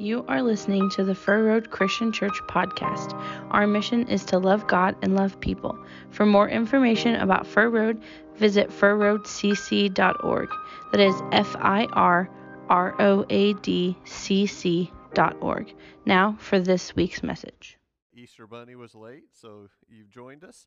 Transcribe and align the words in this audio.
You 0.00 0.24
are 0.28 0.40
listening 0.40 0.88
to 0.92 1.04
the 1.04 1.14
Fir 1.14 1.44
Road 1.44 1.68
Christian 1.70 2.10
Church 2.10 2.40
podcast. 2.48 3.12
Our 3.50 3.66
mission 3.66 4.08
is 4.08 4.24
to 4.24 4.38
love 4.38 4.66
God 4.66 4.96
and 5.02 5.14
love 5.14 5.38
people. 5.40 5.78
For 6.10 6.24
more 6.24 6.48
information 6.48 7.16
about 7.16 7.46
Fir 7.46 7.68
Road, 7.68 8.02
visit 8.36 8.70
firroadcc.org. 8.70 10.48
That 10.92 11.00
is 11.00 11.14
F 11.32 11.54
I 11.58 11.84
R 11.92 12.30
R 12.70 12.94
O 12.98 13.26
A 13.28 13.52
D 13.52 13.94
C 14.06 14.46
C 14.46 14.90
dot 15.12 15.36
org. 15.42 15.74
Now 16.06 16.34
for 16.38 16.58
this 16.58 16.96
week's 16.96 17.22
message. 17.22 17.76
Easter 18.14 18.46
Bunny 18.46 18.76
was 18.76 18.94
late, 18.94 19.24
so 19.34 19.68
you've 19.86 20.08
joined 20.08 20.44
us. 20.44 20.66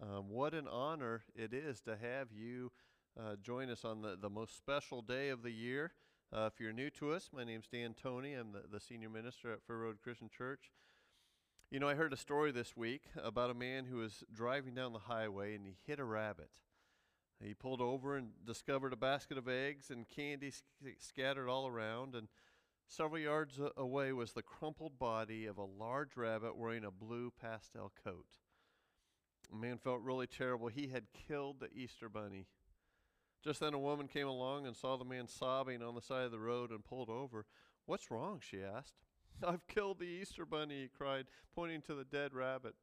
Um, 0.00 0.30
what 0.30 0.54
an 0.54 0.66
honor 0.66 1.20
it 1.36 1.52
is 1.52 1.82
to 1.82 1.98
have 1.98 2.32
you 2.32 2.72
uh, 3.20 3.36
join 3.42 3.68
us 3.68 3.84
on 3.84 4.00
the, 4.00 4.16
the 4.18 4.30
most 4.30 4.56
special 4.56 5.02
day 5.02 5.28
of 5.28 5.42
the 5.42 5.52
year. 5.52 5.92
Uh, 6.32 6.48
if 6.52 6.60
you're 6.60 6.72
new 6.72 6.90
to 6.90 7.10
us, 7.10 7.28
my 7.34 7.42
name's 7.42 7.66
Dan 7.66 7.92
Tony. 8.00 8.34
I'm 8.34 8.52
the, 8.52 8.62
the 8.70 8.78
senior 8.78 9.10
minister 9.10 9.52
at 9.52 9.64
Fir 9.66 9.78
Road 9.78 9.96
Christian 10.00 10.28
Church. 10.28 10.70
You 11.72 11.80
know, 11.80 11.88
I 11.88 11.96
heard 11.96 12.12
a 12.12 12.16
story 12.16 12.52
this 12.52 12.76
week 12.76 13.02
about 13.20 13.50
a 13.50 13.54
man 13.54 13.84
who 13.84 13.96
was 13.96 14.22
driving 14.32 14.74
down 14.74 14.92
the 14.92 15.00
highway 15.00 15.56
and 15.56 15.66
he 15.66 15.74
hit 15.84 15.98
a 15.98 16.04
rabbit. 16.04 16.50
He 17.42 17.52
pulled 17.52 17.80
over 17.80 18.16
and 18.16 18.28
discovered 18.46 18.92
a 18.92 18.96
basket 18.96 19.38
of 19.38 19.48
eggs 19.48 19.90
and 19.90 20.08
candy 20.08 20.52
sc- 20.52 20.62
scattered 21.00 21.48
all 21.48 21.66
around. 21.66 22.14
And 22.14 22.28
several 22.86 23.20
yards 23.20 23.58
a- 23.58 23.72
away 23.76 24.12
was 24.12 24.32
the 24.32 24.42
crumpled 24.42 25.00
body 25.00 25.46
of 25.46 25.58
a 25.58 25.64
large 25.64 26.16
rabbit 26.16 26.56
wearing 26.56 26.84
a 26.84 26.92
blue 26.92 27.32
pastel 27.40 27.90
coat. 28.04 28.36
The 29.50 29.56
man 29.56 29.78
felt 29.78 30.00
really 30.02 30.28
terrible. 30.28 30.68
He 30.68 30.88
had 30.88 31.06
killed 31.26 31.58
the 31.58 31.72
Easter 31.74 32.08
bunny. 32.08 32.46
Just 33.42 33.60
then 33.60 33.74
a 33.74 33.78
woman 33.78 34.06
came 34.06 34.26
along 34.26 34.66
and 34.66 34.76
saw 34.76 34.96
the 34.96 35.04
man 35.04 35.26
sobbing 35.26 35.82
on 35.82 35.94
the 35.94 36.02
side 36.02 36.24
of 36.24 36.30
the 36.30 36.38
road 36.38 36.70
and 36.70 36.84
pulled 36.84 37.08
over. 37.08 37.46
What's 37.86 38.10
wrong? 38.10 38.40
she 38.42 38.62
asked. 38.62 38.94
I've 39.46 39.66
killed 39.66 39.98
the 39.98 40.04
Easter 40.04 40.44
bunny, 40.44 40.82
he 40.82 40.88
cried, 40.88 41.26
pointing 41.54 41.80
to 41.82 41.94
the 41.94 42.04
dead 42.04 42.34
rabbit. 42.34 42.74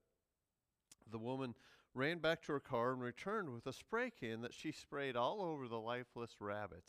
The 1.09 1.20
woman 1.20 1.54
ran 1.94 2.17
back 2.20 2.42
to 2.44 2.54
her 2.54 2.59
car 2.59 2.92
and 2.92 3.02
returned 3.02 3.54
with 3.54 3.67
a 3.67 3.73
spray 3.73 4.12
can 4.12 4.42
that 4.42 4.54
she 4.54 4.72
sprayed 4.72 5.16
all 5.16 5.42
over 5.42 5.67
the 5.67 5.80
lifeless 5.80 6.36
rabbit. 6.40 6.84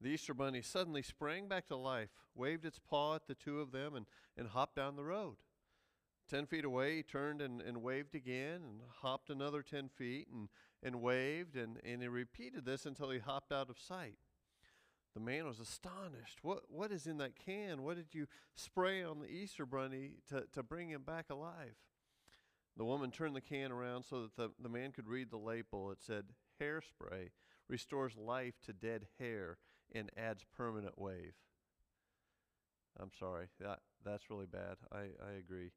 The 0.00 0.10
Easter 0.10 0.34
bunny 0.34 0.62
suddenly 0.62 1.02
sprang 1.02 1.46
back 1.46 1.68
to 1.68 1.76
life, 1.76 2.10
waved 2.34 2.64
its 2.64 2.80
paw 2.80 3.14
at 3.14 3.28
the 3.28 3.34
two 3.34 3.60
of 3.60 3.70
them, 3.70 3.94
and, 3.94 4.06
and 4.36 4.48
hopped 4.48 4.74
down 4.74 4.96
the 4.96 5.04
road. 5.04 5.36
Ten 6.28 6.46
feet 6.46 6.64
away, 6.64 6.96
he 6.96 7.02
turned 7.02 7.40
and, 7.40 7.60
and 7.60 7.82
waved 7.82 8.14
again, 8.14 8.62
and 8.64 8.80
hopped 9.00 9.30
another 9.30 9.62
ten 9.62 9.88
feet, 9.88 10.28
and 10.32 10.48
and 10.82 11.00
waved, 11.00 11.56
and, 11.56 11.78
and 11.84 12.02
he 12.02 12.08
repeated 12.08 12.64
this 12.64 12.86
until 12.86 13.10
he 13.10 13.18
hopped 13.18 13.52
out 13.52 13.70
of 13.70 13.78
sight. 13.78 14.18
The 15.14 15.20
man 15.20 15.46
was 15.46 15.60
astonished. 15.60 16.38
What, 16.42 16.64
what 16.68 16.90
is 16.90 17.06
in 17.06 17.18
that 17.18 17.36
can? 17.36 17.82
What 17.82 17.96
did 17.96 18.14
you 18.14 18.26
spray 18.56 19.02
on 19.02 19.20
the 19.20 19.30
Easter 19.30 19.66
bunny 19.66 20.12
to, 20.28 20.44
to 20.52 20.62
bring 20.62 20.88
him 20.88 21.02
back 21.02 21.26
alive? 21.30 21.76
The 22.76 22.84
woman 22.84 23.10
turned 23.10 23.36
the 23.36 23.42
can 23.42 23.70
around 23.70 24.04
so 24.04 24.22
that 24.22 24.36
the, 24.36 24.50
the 24.60 24.70
man 24.70 24.92
could 24.92 25.06
read 25.06 25.30
the 25.30 25.36
label. 25.36 25.90
It 25.90 25.98
said, 26.00 26.24
Hairspray 26.60 27.28
restores 27.68 28.16
life 28.16 28.54
to 28.64 28.72
dead 28.72 29.06
hair 29.18 29.58
and 29.94 30.10
adds 30.16 30.44
permanent 30.56 30.98
wave. 30.98 31.34
I'm 32.98 33.10
sorry, 33.18 33.46
that, 33.60 33.80
that's 34.04 34.30
really 34.30 34.46
bad. 34.46 34.76
I, 34.90 34.98
I 34.98 35.32
agree. 35.38 35.72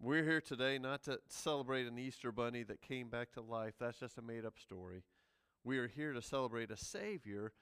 We're 0.00 0.24
here 0.24 0.40
today 0.40 0.78
not 0.78 1.04
to 1.04 1.20
celebrate 1.28 1.86
an 1.86 1.98
Easter 1.98 2.30
bunny 2.32 2.62
that 2.64 2.82
came 2.82 3.08
back 3.08 3.32
to 3.32 3.40
life. 3.40 3.74
That's 3.78 4.00
just 4.00 4.18
a 4.18 4.22
made 4.22 4.44
up 4.44 4.58
story. 4.58 5.02
We 5.62 5.78
are 5.78 5.88
here 5.88 6.12
to 6.12 6.20
celebrate 6.20 6.70
a 6.70 6.76
Savior 6.76 7.52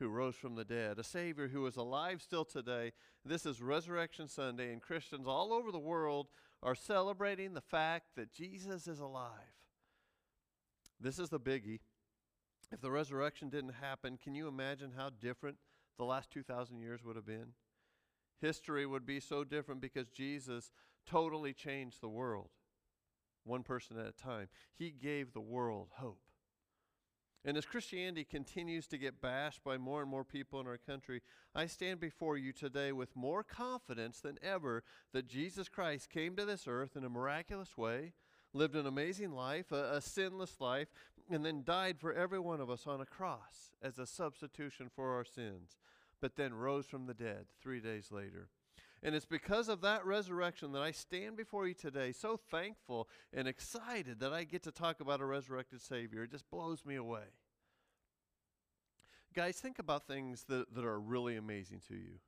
who 0.00 0.08
rose 0.08 0.34
from 0.34 0.56
the 0.56 0.64
dead, 0.64 0.98
a 0.98 1.04
Savior 1.04 1.48
who 1.48 1.64
is 1.66 1.76
alive 1.76 2.20
still 2.22 2.44
today. 2.44 2.92
This 3.24 3.46
is 3.46 3.62
Resurrection 3.62 4.26
Sunday, 4.26 4.72
and 4.72 4.82
Christians 4.82 5.28
all 5.28 5.52
over 5.52 5.70
the 5.70 5.78
world 5.78 6.26
are 6.62 6.74
celebrating 6.74 7.54
the 7.54 7.60
fact 7.60 8.16
that 8.16 8.32
Jesus 8.32 8.88
is 8.88 8.98
alive. 8.98 9.30
This 11.00 11.18
is 11.18 11.28
the 11.28 11.38
biggie. 11.38 11.80
If 12.72 12.80
the 12.80 12.90
resurrection 12.90 13.48
didn't 13.48 13.74
happen, 13.80 14.18
can 14.22 14.34
you 14.34 14.48
imagine 14.48 14.92
how 14.96 15.10
different 15.10 15.58
the 15.98 16.04
last 16.04 16.30
2,000 16.32 16.80
years 16.80 17.04
would 17.04 17.16
have 17.16 17.26
been? 17.26 17.52
History 18.40 18.86
would 18.86 19.06
be 19.06 19.20
so 19.20 19.44
different 19.44 19.80
because 19.80 20.08
Jesus 20.08 20.72
totally 21.06 21.52
changed 21.52 22.00
the 22.00 22.08
world, 22.08 22.50
one 23.44 23.62
person 23.62 23.98
at 23.98 24.06
a 24.06 24.12
time. 24.12 24.48
He 24.74 24.90
gave 24.90 25.32
the 25.32 25.40
world 25.40 25.88
hope. 25.96 26.20
And 27.44 27.56
as 27.56 27.66
Christianity 27.66 28.24
continues 28.24 28.86
to 28.88 28.98
get 28.98 29.20
bashed 29.20 29.64
by 29.64 29.76
more 29.76 30.00
and 30.00 30.10
more 30.10 30.22
people 30.22 30.60
in 30.60 30.68
our 30.68 30.78
country, 30.78 31.22
I 31.54 31.66
stand 31.66 31.98
before 31.98 32.36
you 32.36 32.52
today 32.52 32.92
with 32.92 33.16
more 33.16 33.42
confidence 33.42 34.20
than 34.20 34.38
ever 34.42 34.84
that 35.12 35.26
Jesus 35.26 35.68
Christ 35.68 36.08
came 36.08 36.36
to 36.36 36.44
this 36.44 36.68
earth 36.68 36.96
in 36.96 37.04
a 37.04 37.08
miraculous 37.08 37.76
way, 37.76 38.12
lived 38.52 38.76
an 38.76 38.86
amazing 38.86 39.32
life, 39.32 39.72
a, 39.72 39.94
a 39.94 40.00
sinless 40.00 40.60
life, 40.60 40.88
and 41.28 41.44
then 41.44 41.64
died 41.64 41.98
for 41.98 42.12
every 42.12 42.38
one 42.38 42.60
of 42.60 42.70
us 42.70 42.86
on 42.86 43.00
a 43.00 43.06
cross 43.06 43.72
as 43.82 43.98
a 43.98 44.06
substitution 44.06 44.88
for 44.94 45.12
our 45.12 45.24
sins, 45.24 45.76
but 46.20 46.36
then 46.36 46.54
rose 46.54 46.86
from 46.86 47.06
the 47.06 47.14
dead 47.14 47.46
three 47.60 47.80
days 47.80 48.12
later. 48.12 48.50
And 49.02 49.14
it's 49.14 49.26
because 49.26 49.68
of 49.68 49.80
that 49.80 50.06
resurrection 50.06 50.72
that 50.72 50.82
I 50.82 50.92
stand 50.92 51.36
before 51.36 51.66
you 51.66 51.74
today 51.74 52.12
so 52.12 52.36
thankful 52.36 53.08
and 53.32 53.48
excited 53.48 54.20
that 54.20 54.32
I 54.32 54.44
get 54.44 54.62
to 54.62 54.70
talk 54.70 55.00
about 55.00 55.20
a 55.20 55.24
resurrected 55.24 55.80
Savior. 55.80 56.22
It 56.22 56.30
just 56.30 56.48
blows 56.50 56.84
me 56.86 56.94
away. 56.94 57.24
Guys, 59.34 59.56
think 59.56 59.78
about 59.78 60.06
things 60.06 60.44
that, 60.44 60.72
that 60.74 60.84
are 60.84 61.00
really 61.00 61.36
amazing 61.36 61.80
to 61.88 61.94
you. 61.94 62.20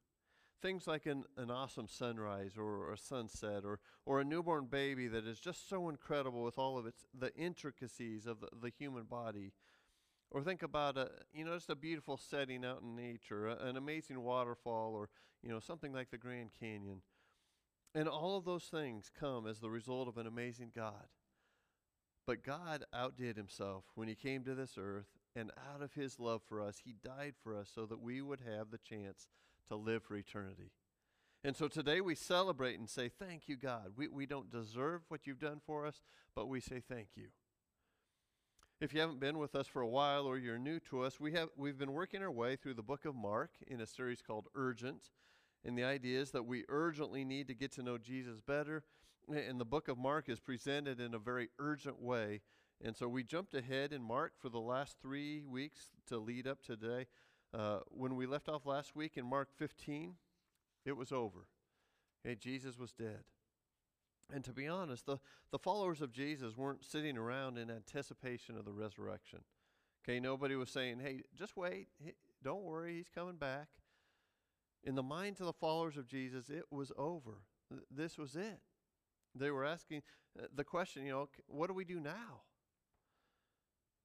Things 0.63 0.87
like 0.87 1.05
an, 1.07 1.25
an 1.37 1.51
awesome 1.51 1.87
sunrise 1.87 2.53
or, 2.57 2.65
or 2.65 2.93
a 2.95 2.99
sunset 2.99 3.65
or, 3.65 3.79
or 4.07 4.21
a 4.21 4.25
newborn 4.25 4.65
baby 4.65 5.07
that 5.09 5.27
is 5.27 5.39
just 5.39 5.69
so 5.69 5.91
incredible 5.91 6.43
with 6.43 6.59
all 6.59 6.79
of 6.79 6.87
its 6.87 7.05
the 7.13 7.35
intricacies 7.37 8.27
of 8.27 8.41
the, 8.41 8.49
the 8.63 8.71
human 8.71 9.05
body. 9.05 9.53
Or 10.35 10.43
think 10.43 10.65
about 10.65 10.99
a 10.99 11.11
you 11.33 11.45
know 11.45 11.55
just 11.55 11.71
a 11.71 11.77
beautiful 11.77 12.17
setting 12.17 12.65
out 12.65 12.83
in 12.83 12.97
nature, 12.97 13.47
an 13.47 13.77
amazing 13.77 14.21
waterfall, 14.21 14.93
or 14.93 15.09
you 15.45 15.49
know 15.49 15.61
something 15.61 15.93
like 15.93 16.11
the 16.11 16.19
Grand 16.19 16.51
Canyon. 16.59 17.03
And 17.95 18.09
all 18.09 18.37
of 18.37 18.45
those 18.45 18.65
things 18.65 19.13
come 19.17 19.47
as 19.47 19.61
the 19.61 19.71
result 19.71 20.09
of 20.09 20.19
an 20.19 20.27
amazing 20.27 20.73
God. 20.75 21.07
But 22.27 22.43
God 22.43 22.85
outdid 22.93 23.37
himself 23.37 23.85
when 23.95 24.09
he 24.09 24.17
came 24.17 24.43
to 24.43 24.57
this 24.57 24.73
earth, 24.77 25.07
and 25.37 25.53
out 25.73 25.83
of 25.83 25.93
his 25.93 26.19
love 26.19 26.43
for 26.49 26.61
us, 26.61 26.81
he 26.85 26.97
died 27.05 27.35
for 27.41 27.55
us 27.57 27.71
so 27.73 27.87
that 27.87 28.01
we 28.01 28.21
would 28.21 28.41
have 28.41 28.73
the 28.73 28.79
chance 28.79 29.29
to 29.69 29.77
live 29.77 30.03
for 30.03 30.17
eternity. 30.17 30.73
And 31.45 31.55
so 31.55 31.69
today 31.69 32.01
we 32.01 32.17
celebrate 32.17 32.77
and 32.77 32.91
say, 32.91 33.09
Thank 33.09 33.47
you, 33.47 33.57
God. 33.57 33.93
We, 33.95 34.09
we 34.09 34.27
don't 34.27 34.51
deserve 34.51 35.03
what 35.07 35.29
you've 35.29 35.39
done 35.39 35.61
for 35.65 35.87
us, 35.87 36.03
but 36.35 36.49
we 36.49 36.59
say 36.59 36.81
thank 36.81 37.11
you. 37.15 37.29
If 38.85 38.93
you 38.93 39.01
haven't 39.01 39.19
been 39.19 39.39
with 39.39 39.55
us 39.55 39.67
for 39.67 39.81
a 39.81 39.89
while 39.89 40.27
or 40.27 40.37
you're 40.37 40.59
new 40.59 40.79
to 40.91 41.01
us, 41.01 41.19
we 41.19 41.33
have, 41.33 41.49
we've 41.57 41.79
been 41.79 41.95
working 41.95 42.21
our 42.21 42.31
way 42.31 42.55
through 42.55 42.75
the 42.75 42.83
book 42.83 43.07
of 43.07 43.15
Mark 43.15 43.53
in 43.67 43.81
a 43.81 43.87
series 43.87 44.21
called 44.21 44.49
Urgent. 44.55 45.09
And 45.65 45.79
the 45.79 45.85
idea 45.85 46.21
is 46.21 46.33
that 46.33 46.45
we 46.45 46.65
urgently 46.69 47.25
need 47.25 47.49
to 47.49 47.55
get 47.55 47.73
to 47.77 47.83
know 47.83 47.97
Jesus 47.97 48.43
better. 48.43 48.85
And 49.35 49.59
the 49.59 49.65
book 49.65 49.89
of 49.89 49.97
Mark 49.97 50.29
is 50.29 50.39
presented 50.39 51.01
in 51.01 51.15
a 51.15 51.19
very 51.19 51.49
urgent 51.59 51.99
way. 51.99 52.43
And 52.85 52.95
so 52.95 53.09
we 53.09 53.25
jumped 53.25 53.55
ahead 53.55 53.95
in 53.95 54.03
Mark 54.03 54.33
for 54.39 54.51
the 54.51 54.61
last 54.61 54.99
three 55.01 55.43
weeks 55.45 55.89
to 56.09 56.19
lead 56.19 56.47
up 56.47 56.63
today. 56.63 57.07
Uh, 57.55 57.79
when 57.87 58.17
we 58.17 58.27
left 58.27 58.51
off 58.51 58.67
last 58.67 58.95
week 58.95 59.17
in 59.17 59.25
Mark 59.25 59.49
15, 59.57 60.13
it 60.85 60.95
was 60.95 61.11
over. 61.11 61.47
Jesus 62.39 62.79
was 62.79 62.93
dead. 62.93 63.25
And 64.33 64.43
to 64.45 64.53
be 64.53 64.67
honest, 64.67 65.07
the, 65.07 65.19
the 65.51 65.59
followers 65.59 66.01
of 66.01 66.13
Jesus 66.13 66.57
weren't 66.57 66.85
sitting 66.85 67.17
around 67.17 67.59
in 67.59 67.71
anticipation 67.71 68.57
of 68.57 68.65
the 68.65 68.73
resurrection. 68.73 69.41
Okay, 70.03 70.21
nobody 70.21 70.57
was 70.57 70.71
saying, 70.71 71.01
hey, 71.01 71.23
just 71.37 71.57
wait. 71.57 71.89
Don't 72.43 72.63
worry, 72.63 72.97
he's 72.97 73.09
coming 73.15 73.37
back. 73.37 73.69
In 74.83 74.95
the 74.95 75.03
minds 75.03 75.41
of 75.41 75.47
the 75.47 75.53
followers 75.53 75.97
of 75.97 76.07
Jesus, 76.07 76.51
it 76.51 76.65
was 76.71 76.93
over. 76.97 77.43
This 77.91 78.19
was 78.19 78.37
it. 78.37 78.61
They 79.35 79.51
were 79.51 79.65
asking 79.65 80.03
uh, 80.39 80.47
the 80.55 80.65
question, 80.65 81.05
you 81.05 81.13
know, 81.13 81.29
what 81.47 81.69
do 81.69 81.75
we 81.75 81.85
do 81.85 82.01
now? 82.01 82.43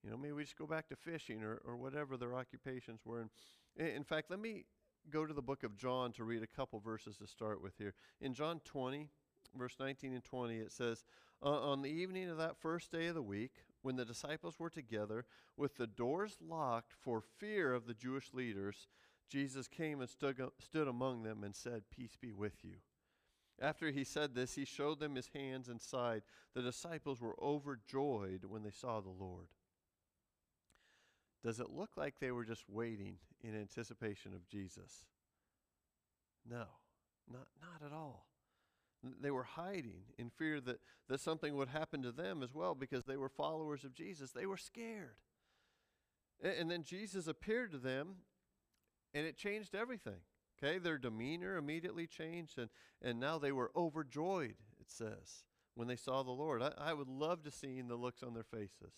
You 0.03 0.11
know, 0.11 0.17
maybe 0.17 0.31
we 0.31 0.43
just 0.43 0.57
go 0.57 0.65
back 0.65 0.87
to 0.89 0.95
fishing 0.95 1.43
or, 1.43 1.61
or 1.65 1.75
whatever 1.75 2.15
their 2.15 2.33
occupations 2.35 3.01
were. 3.05 3.19
And 3.19 3.29
in 3.77 4.03
fact, 4.03 4.29
let 4.29 4.39
me 4.39 4.65
go 5.09 5.25
to 5.25 5.33
the 5.33 5.41
book 5.41 5.63
of 5.63 5.75
John 5.75 6.11
to 6.13 6.23
read 6.23 6.43
a 6.43 6.47
couple 6.47 6.79
verses 6.79 7.17
to 7.17 7.27
start 7.27 7.61
with 7.61 7.77
here. 7.77 7.93
In 8.21 8.33
John 8.33 8.61
20, 8.63 9.09
verse 9.57 9.75
19 9.79 10.13
and 10.13 10.23
20, 10.23 10.57
it 10.57 10.71
says, 10.71 11.03
uh, 11.43 11.71
On 11.71 11.81
the 11.81 11.89
evening 11.89 12.29
of 12.29 12.37
that 12.37 12.57
first 12.57 12.91
day 12.91 13.07
of 13.07 13.15
the 13.15 13.21
week, 13.21 13.51
when 13.81 13.95
the 13.95 14.05
disciples 14.05 14.59
were 14.59 14.69
together, 14.69 15.25
with 15.55 15.77
the 15.77 15.87
doors 15.87 16.37
locked 16.41 16.93
for 16.99 17.21
fear 17.21 17.73
of 17.73 17.85
the 17.85 17.93
Jewish 17.93 18.33
leaders, 18.33 18.87
Jesus 19.29 19.67
came 19.67 20.01
and 20.01 20.09
stood, 20.09 20.41
stood 20.59 20.87
among 20.87 21.23
them 21.23 21.43
and 21.43 21.55
said, 21.55 21.83
Peace 21.89 22.17
be 22.19 22.31
with 22.33 22.63
you. 22.63 22.75
After 23.61 23.91
he 23.91 24.03
said 24.03 24.33
this, 24.33 24.55
he 24.55 24.65
showed 24.65 24.99
them 24.99 25.15
his 25.15 25.29
hands 25.35 25.67
and 25.67 25.81
side. 25.81 26.23
The 26.55 26.61
disciples 26.61 27.21
were 27.21 27.35
overjoyed 27.41 28.45
when 28.45 28.63
they 28.63 28.71
saw 28.71 29.01
the 29.01 29.09
Lord. 29.09 29.47
Does 31.43 31.59
it 31.59 31.69
look 31.69 31.91
like 31.95 32.15
they 32.19 32.31
were 32.31 32.43
just 32.43 32.63
waiting 32.69 33.17
in 33.43 33.55
anticipation 33.55 34.33
of 34.33 34.47
Jesus? 34.47 35.05
No. 36.49 36.65
Not, 37.31 37.47
not 37.61 37.85
at 37.85 37.93
all. 37.93 38.28
They 39.21 39.31
were 39.31 39.43
hiding 39.43 40.01
in 40.17 40.29
fear 40.29 40.59
that, 40.61 40.79
that 41.07 41.21
something 41.21 41.55
would 41.55 41.69
happen 41.69 42.01
to 42.03 42.11
them 42.11 42.43
as 42.43 42.53
well 42.53 42.75
because 42.75 43.05
they 43.05 43.17
were 43.17 43.29
followers 43.29 43.83
of 43.83 43.93
Jesus. 43.93 44.31
They 44.31 44.45
were 44.45 44.57
scared. 44.57 45.15
And, 46.41 46.53
and 46.53 46.71
then 46.71 46.83
Jesus 46.83 47.27
appeared 47.27 47.71
to 47.71 47.77
them, 47.77 48.15
and 49.13 49.25
it 49.25 49.37
changed 49.37 49.73
everything. 49.73 50.21
Okay, 50.61 50.77
their 50.77 50.97
demeanor 50.97 51.55
immediately 51.55 52.05
changed, 52.05 52.57
and, 52.57 52.69
and 53.01 53.19
now 53.19 53.37
they 53.37 53.53
were 53.53 53.71
overjoyed, 53.75 54.55
it 54.79 54.89
says, 54.89 55.45
when 55.75 55.87
they 55.87 55.95
saw 55.95 56.21
the 56.21 56.31
Lord. 56.31 56.61
I, 56.61 56.73
I 56.77 56.93
would 56.93 57.07
love 57.07 57.43
to 57.43 57.51
see 57.51 57.81
the 57.81 57.95
looks 57.95 58.21
on 58.21 58.33
their 58.33 58.43
faces 58.43 58.93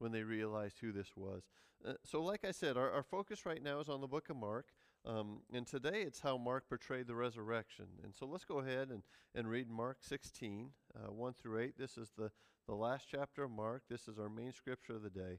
when 0.00 0.10
they 0.10 0.24
realized 0.24 0.78
who 0.80 0.90
this 0.90 1.12
was. 1.16 1.42
Uh, 1.86 1.92
so, 2.04 2.20
like 2.20 2.44
I 2.44 2.50
said, 2.50 2.76
our, 2.76 2.90
our 2.90 3.04
focus 3.04 3.46
right 3.46 3.62
now 3.62 3.78
is 3.78 3.88
on 3.88 4.00
the 4.00 4.08
book 4.08 4.28
of 4.28 4.36
Mark. 4.36 4.66
Um, 5.06 5.38
and 5.52 5.64
today 5.66 6.02
it's 6.02 6.20
how 6.20 6.36
Mark 6.36 6.68
portrayed 6.68 7.06
the 7.06 7.14
resurrection. 7.14 7.86
And 8.02 8.12
so 8.14 8.26
let's 8.26 8.44
go 8.44 8.58
ahead 8.58 8.88
and, 8.90 9.02
and 9.34 9.48
read 9.48 9.70
Mark 9.70 9.98
16, 10.00 10.70
uh, 10.96 11.12
1 11.12 11.34
through 11.40 11.60
8. 11.60 11.78
This 11.78 11.96
is 11.96 12.10
the, 12.18 12.32
the 12.66 12.74
last 12.74 13.06
chapter 13.08 13.44
of 13.44 13.52
Mark. 13.52 13.82
This 13.88 14.08
is 14.08 14.18
our 14.18 14.28
main 14.28 14.52
scripture 14.52 14.96
of 14.96 15.02
the 15.02 15.10
day, 15.10 15.38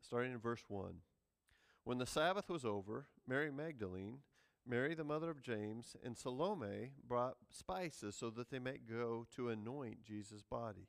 starting 0.00 0.32
in 0.32 0.38
verse 0.38 0.64
1. 0.66 0.94
When 1.84 1.98
the 1.98 2.06
Sabbath 2.06 2.48
was 2.48 2.64
over, 2.64 3.06
Mary 3.28 3.52
Magdalene, 3.52 4.18
Mary 4.66 4.94
the 4.94 5.04
mother 5.04 5.30
of 5.30 5.40
James, 5.40 5.96
and 6.04 6.18
Salome 6.18 6.90
brought 7.06 7.36
spices 7.50 8.16
so 8.16 8.28
that 8.30 8.50
they 8.50 8.58
might 8.58 8.88
go 8.88 9.24
to 9.36 9.50
anoint 9.50 10.02
Jesus' 10.02 10.42
body. 10.42 10.88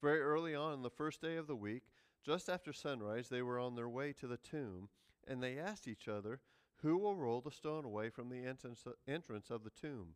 Very 0.00 0.20
early 0.20 0.54
on, 0.54 0.82
the 0.82 0.90
first 0.90 1.20
day 1.20 1.36
of 1.36 1.48
the 1.48 1.56
week, 1.56 1.82
just 2.24 2.48
after 2.48 2.72
sunrise, 2.72 3.28
they 3.28 3.42
were 3.42 3.58
on 3.58 3.74
their 3.74 3.88
way 3.88 4.12
to 4.12 4.28
the 4.28 4.36
tomb, 4.36 4.88
and 5.26 5.42
they 5.42 5.58
asked 5.58 5.88
each 5.88 6.08
other, 6.08 6.40
who 6.82 6.98
will 6.98 7.16
roll 7.16 7.40
the 7.40 7.50
stone 7.50 7.84
away 7.84 8.10
from 8.10 8.28
the 8.28 8.44
entrance 8.44 9.50
of 9.50 9.64
the 9.64 9.70
tomb? 9.70 10.14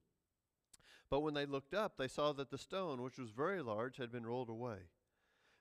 But 1.09 1.21
when 1.21 1.35
they 1.35 1.47
looked 1.47 1.75
up, 1.75 1.97
they 1.97 2.09
saw 2.09 2.33
that 2.33 2.51
the 2.51 2.59
stone, 2.59 3.03
which 3.03 3.19
was 3.19 3.31
very 3.31 3.63
large, 3.63 3.97
had 3.97 4.13
been 4.13 4.27
rolled 4.27 4.49
away. 4.49 4.79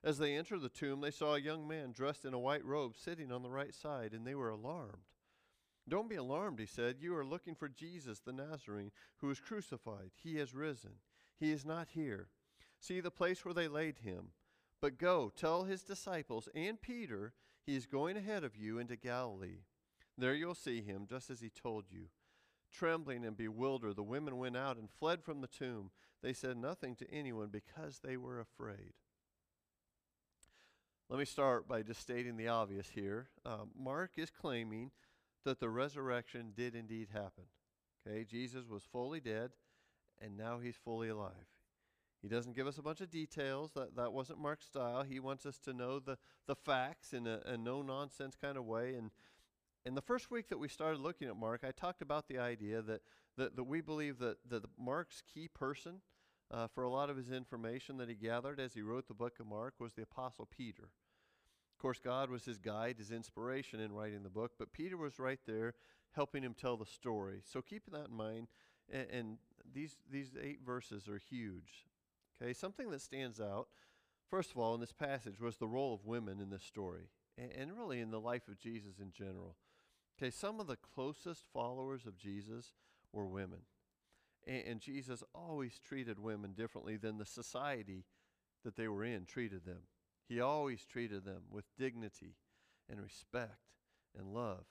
As 0.04 0.18
they 0.18 0.36
entered 0.36 0.62
the 0.62 0.68
tomb, 0.68 1.00
they 1.00 1.10
saw 1.10 1.34
a 1.34 1.40
young 1.40 1.66
man 1.66 1.92
dressed 1.92 2.24
in 2.24 2.32
a 2.32 2.38
white 2.38 2.64
robe 2.64 2.96
sitting 2.96 3.32
on 3.32 3.42
the 3.42 3.50
right 3.50 3.74
side, 3.74 4.12
and 4.12 4.26
they 4.26 4.34
were 4.34 4.50
alarmed. 4.50 5.02
Don't 5.88 6.08
be 6.08 6.16
alarmed, 6.16 6.60
he 6.60 6.66
said. 6.66 6.96
You 7.00 7.16
are 7.16 7.24
looking 7.24 7.54
for 7.54 7.68
Jesus, 7.68 8.20
the 8.20 8.32
Nazarene, 8.32 8.92
who 9.18 9.26
was 9.26 9.40
crucified. 9.40 10.12
He 10.14 10.36
has 10.36 10.54
risen. 10.54 10.92
He 11.38 11.50
is 11.50 11.64
not 11.64 11.88
here. 11.90 12.28
See 12.78 13.00
the 13.00 13.10
place 13.10 13.44
where 13.44 13.54
they 13.54 13.66
laid 13.66 13.98
him. 13.98 14.28
But 14.80 14.98
go, 14.98 15.32
tell 15.34 15.64
his 15.64 15.82
disciples 15.82 16.48
and 16.54 16.80
Peter, 16.80 17.32
he 17.66 17.76
is 17.76 17.86
going 17.86 18.16
ahead 18.16 18.44
of 18.44 18.56
you 18.56 18.78
into 18.78 18.96
Galilee. 18.96 19.64
There 20.18 20.34
you'll 20.34 20.54
see 20.54 20.82
him, 20.82 21.06
just 21.08 21.30
as 21.30 21.40
he 21.40 21.50
told 21.50 21.84
you. 21.90 22.08
Trembling 22.72 23.24
and 23.24 23.36
bewildered, 23.36 23.96
the 23.96 24.02
women 24.02 24.38
went 24.38 24.56
out 24.56 24.76
and 24.76 24.88
fled 24.90 25.22
from 25.22 25.40
the 25.40 25.48
tomb. 25.48 25.90
They 26.22 26.32
said 26.32 26.56
nothing 26.56 26.94
to 26.96 27.10
anyone 27.10 27.48
because 27.48 28.00
they 28.00 28.16
were 28.16 28.40
afraid. 28.40 28.92
Let 31.08 31.18
me 31.18 31.24
start 31.24 31.66
by 31.66 31.82
just 31.82 32.00
stating 32.00 32.36
the 32.36 32.48
obvious 32.48 32.90
here. 32.94 33.30
Uh, 33.44 33.64
Mark 33.76 34.12
is 34.16 34.30
claiming 34.30 34.92
that 35.44 35.58
the 35.58 35.68
resurrection 35.68 36.52
did 36.54 36.76
indeed 36.76 37.08
happen. 37.12 37.44
Okay, 38.06 38.24
Jesus 38.24 38.68
was 38.68 38.84
fully 38.84 39.20
dead, 39.20 39.50
and 40.20 40.36
now 40.36 40.58
he's 40.58 40.76
fully 40.76 41.08
alive. 41.08 41.48
He 42.22 42.28
doesn't 42.28 42.54
give 42.54 42.66
us 42.66 42.78
a 42.78 42.82
bunch 42.82 43.00
of 43.00 43.10
details. 43.10 43.72
That, 43.74 43.96
that 43.96 44.12
wasn't 44.12 44.40
Mark's 44.40 44.66
style. 44.66 45.02
He 45.02 45.18
wants 45.18 45.46
us 45.46 45.58
to 45.60 45.72
know 45.72 45.98
the, 45.98 46.18
the 46.46 46.54
facts 46.54 47.12
in 47.12 47.26
a, 47.26 47.40
a 47.46 47.56
no 47.56 47.82
nonsense 47.82 48.36
kind 48.40 48.58
of 48.58 48.66
way. 48.66 48.94
And 48.94 49.10
in 49.86 49.94
the 49.94 50.02
first 50.02 50.30
week 50.30 50.48
that 50.48 50.58
we 50.58 50.68
started 50.68 51.00
looking 51.00 51.28
at 51.28 51.36
Mark, 51.36 51.62
I 51.66 51.70
talked 51.70 52.02
about 52.02 52.28
the 52.28 52.38
idea 52.38 52.82
that, 52.82 53.00
that, 53.36 53.56
that 53.56 53.64
we 53.64 53.80
believe 53.80 54.18
that, 54.18 54.36
that 54.48 54.64
Mark's 54.78 55.22
key 55.32 55.48
person 55.48 56.00
uh, 56.50 56.66
for 56.66 56.82
a 56.82 56.90
lot 56.90 57.10
of 57.10 57.16
his 57.16 57.30
information 57.30 57.96
that 57.98 58.08
he 58.08 58.14
gathered 58.14 58.60
as 58.60 58.74
he 58.74 58.82
wrote 58.82 59.08
the 59.08 59.14
book 59.14 59.38
of 59.40 59.46
Mark 59.46 59.74
was 59.78 59.94
the 59.94 60.02
Apostle 60.02 60.46
Peter. 60.46 60.90
Of 61.74 61.82
course, 61.82 62.00
God 62.02 62.28
was 62.28 62.44
his 62.44 62.58
guide, 62.58 62.96
his 62.98 63.10
inspiration 63.10 63.80
in 63.80 63.92
writing 63.92 64.22
the 64.22 64.28
book, 64.28 64.52
but 64.58 64.72
Peter 64.72 64.96
was 64.96 65.18
right 65.18 65.40
there 65.46 65.74
helping 66.12 66.42
him 66.42 66.54
tell 66.54 66.76
the 66.76 66.84
story. 66.84 67.40
So 67.50 67.62
keeping 67.62 67.94
that 67.94 68.08
in 68.10 68.16
mind, 68.16 68.48
and, 68.92 69.06
and 69.10 69.38
these, 69.72 69.96
these 70.10 70.32
eight 70.40 70.60
verses 70.64 71.08
are 71.08 71.18
huge. 71.30 71.86
Okay, 72.42 72.52
something 72.52 72.90
that 72.90 73.00
stands 73.00 73.40
out, 73.40 73.68
first 74.28 74.50
of 74.50 74.58
all, 74.58 74.74
in 74.74 74.80
this 74.80 74.92
passage 74.92 75.40
was 75.40 75.56
the 75.56 75.68
role 75.68 75.94
of 75.94 76.04
women 76.04 76.40
in 76.40 76.50
this 76.50 76.64
story, 76.64 77.08
and, 77.38 77.50
and 77.52 77.78
really 77.78 78.00
in 78.00 78.10
the 78.10 78.20
life 78.20 78.48
of 78.48 78.58
Jesus 78.58 78.98
in 79.00 79.12
general. 79.12 79.56
Okay, 80.20 80.30
some 80.30 80.60
of 80.60 80.66
the 80.66 80.76
closest 80.76 81.44
followers 81.50 82.04
of 82.04 82.18
Jesus 82.18 82.74
were 83.10 83.26
women. 83.26 83.60
And, 84.46 84.62
and, 84.66 84.80
Jesus 84.80 85.24
always 85.34 85.78
treated 85.78 86.18
women 86.18 86.52
differently 86.52 86.98
than 86.98 87.16
the 87.16 87.24
society 87.24 88.04
that 88.62 88.76
they 88.76 88.86
were 88.86 89.04
in 89.04 89.24
treated 89.24 89.64
them. 89.64 89.82
He 90.28 90.38
always 90.38 90.84
treated 90.84 91.24
them 91.24 91.44
with 91.50 91.64
dignity 91.78 92.34
and 92.88 93.00
respect 93.00 93.72
and 94.18 94.34
love. 94.34 94.64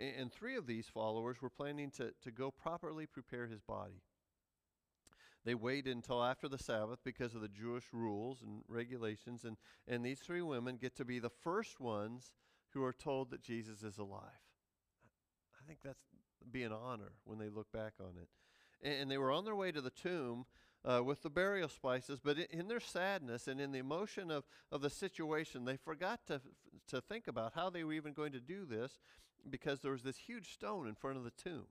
And, 0.00 0.14
and 0.18 0.32
three 0.32 0.56
of 0.56 0.66
these 0.66 0.86
followers 0.86 1.42
were 1.42 1.50
planning 1.50 1.90
to, 1.92 2.12
to 2.22 2.30
go 2.30 2.50
properly 2.50 3.04
prepare 3.04 3.48
his 3.48 3.60
body. 3.60 4.00
They 5.44 5.54
waited 5.54 5.94
until 5.94 6.24
after 6.24 6.48
the 6.48 6.58
Sabbath 6.58 7.00
because 7.04 7.34
of 7.34 7.42
the 7.42 7.48
Jewish 7.48 7.84
rules 7.92 8.40
and 8.40 8.62
regulations, 8.66 9.44
and, 9.44 9.58
and 9.86 10.04
these 10.04 10.20
three 10.20 10.42
women 10.42 10.78
get 10.80 10.96
to 10.96 11.04
be 11.04 11.18
the 11.18 11.28
first 11.30 11.80
ones 11.80 12.32
who 12.70 12.82
are 12.82 12.94
told 12.94 13.30
that 13.30 13.42
Jesus 13.42 13.82
is 13.82 13.98
alive. 13.98 14.45
I 15.66 15.68
think 15.68 15.80
that's 15.82 16.04
be 16.52 16.62
an 16.62 16.72
honor 16.72 17.10
when 17.24 17.38
they 17.38 17.48
look 17.48 17.72
back 17.72 17.94
on 18.00 18.12
it. 18.22 18.28
And, 18.86 19.10
they 19.10 19.18
were 19.18 19.32
on 19.32 19.44
their 19.44 19.56
way 19.56 19.72
to 19.72 19.80
the 19.80 19.90
tomb 19.90 20.44
uh, 20.84 21.02
with 21.02 21.22
the 21.22 21.30
burial 21.30 21.68
spices, 21.68 22.20
but 22.22 22.38
in, 22.38 22.68
their 22.68 22.78
sadness 22.78 23.48
and 23.48 23.60
in 23.60 23.72
the 23.72 23.80
emotion 23.80 24.30
of, 24.30 24.44
of 24.70 24.80
the 24.80 24.90
situation, 24.90 25.64
they 25.64 25.76
forgot 25.76 26.20
to, 26.28 26.40
to 26.88 27.00
think 27.00 27.26
about 27.26 27.54
how 27.54 27.68
they 27.68 27.82
were 27.82 27.94
even 27.94 28.12
going 28.12 28.30
to 28.30 28.40
do 28.40 28.64
this 28.64 29.00
because 29.50 29.80
there 29.80 29.90
was 29.90 30.02
this 30.02 30.18
huge 30.18 30.52
stone 30.52 30.86
in 30.86 30.94
front 30.94 31.16
of 31.16 31.24
the 31.24 31.32
tomb. 31.32 31.66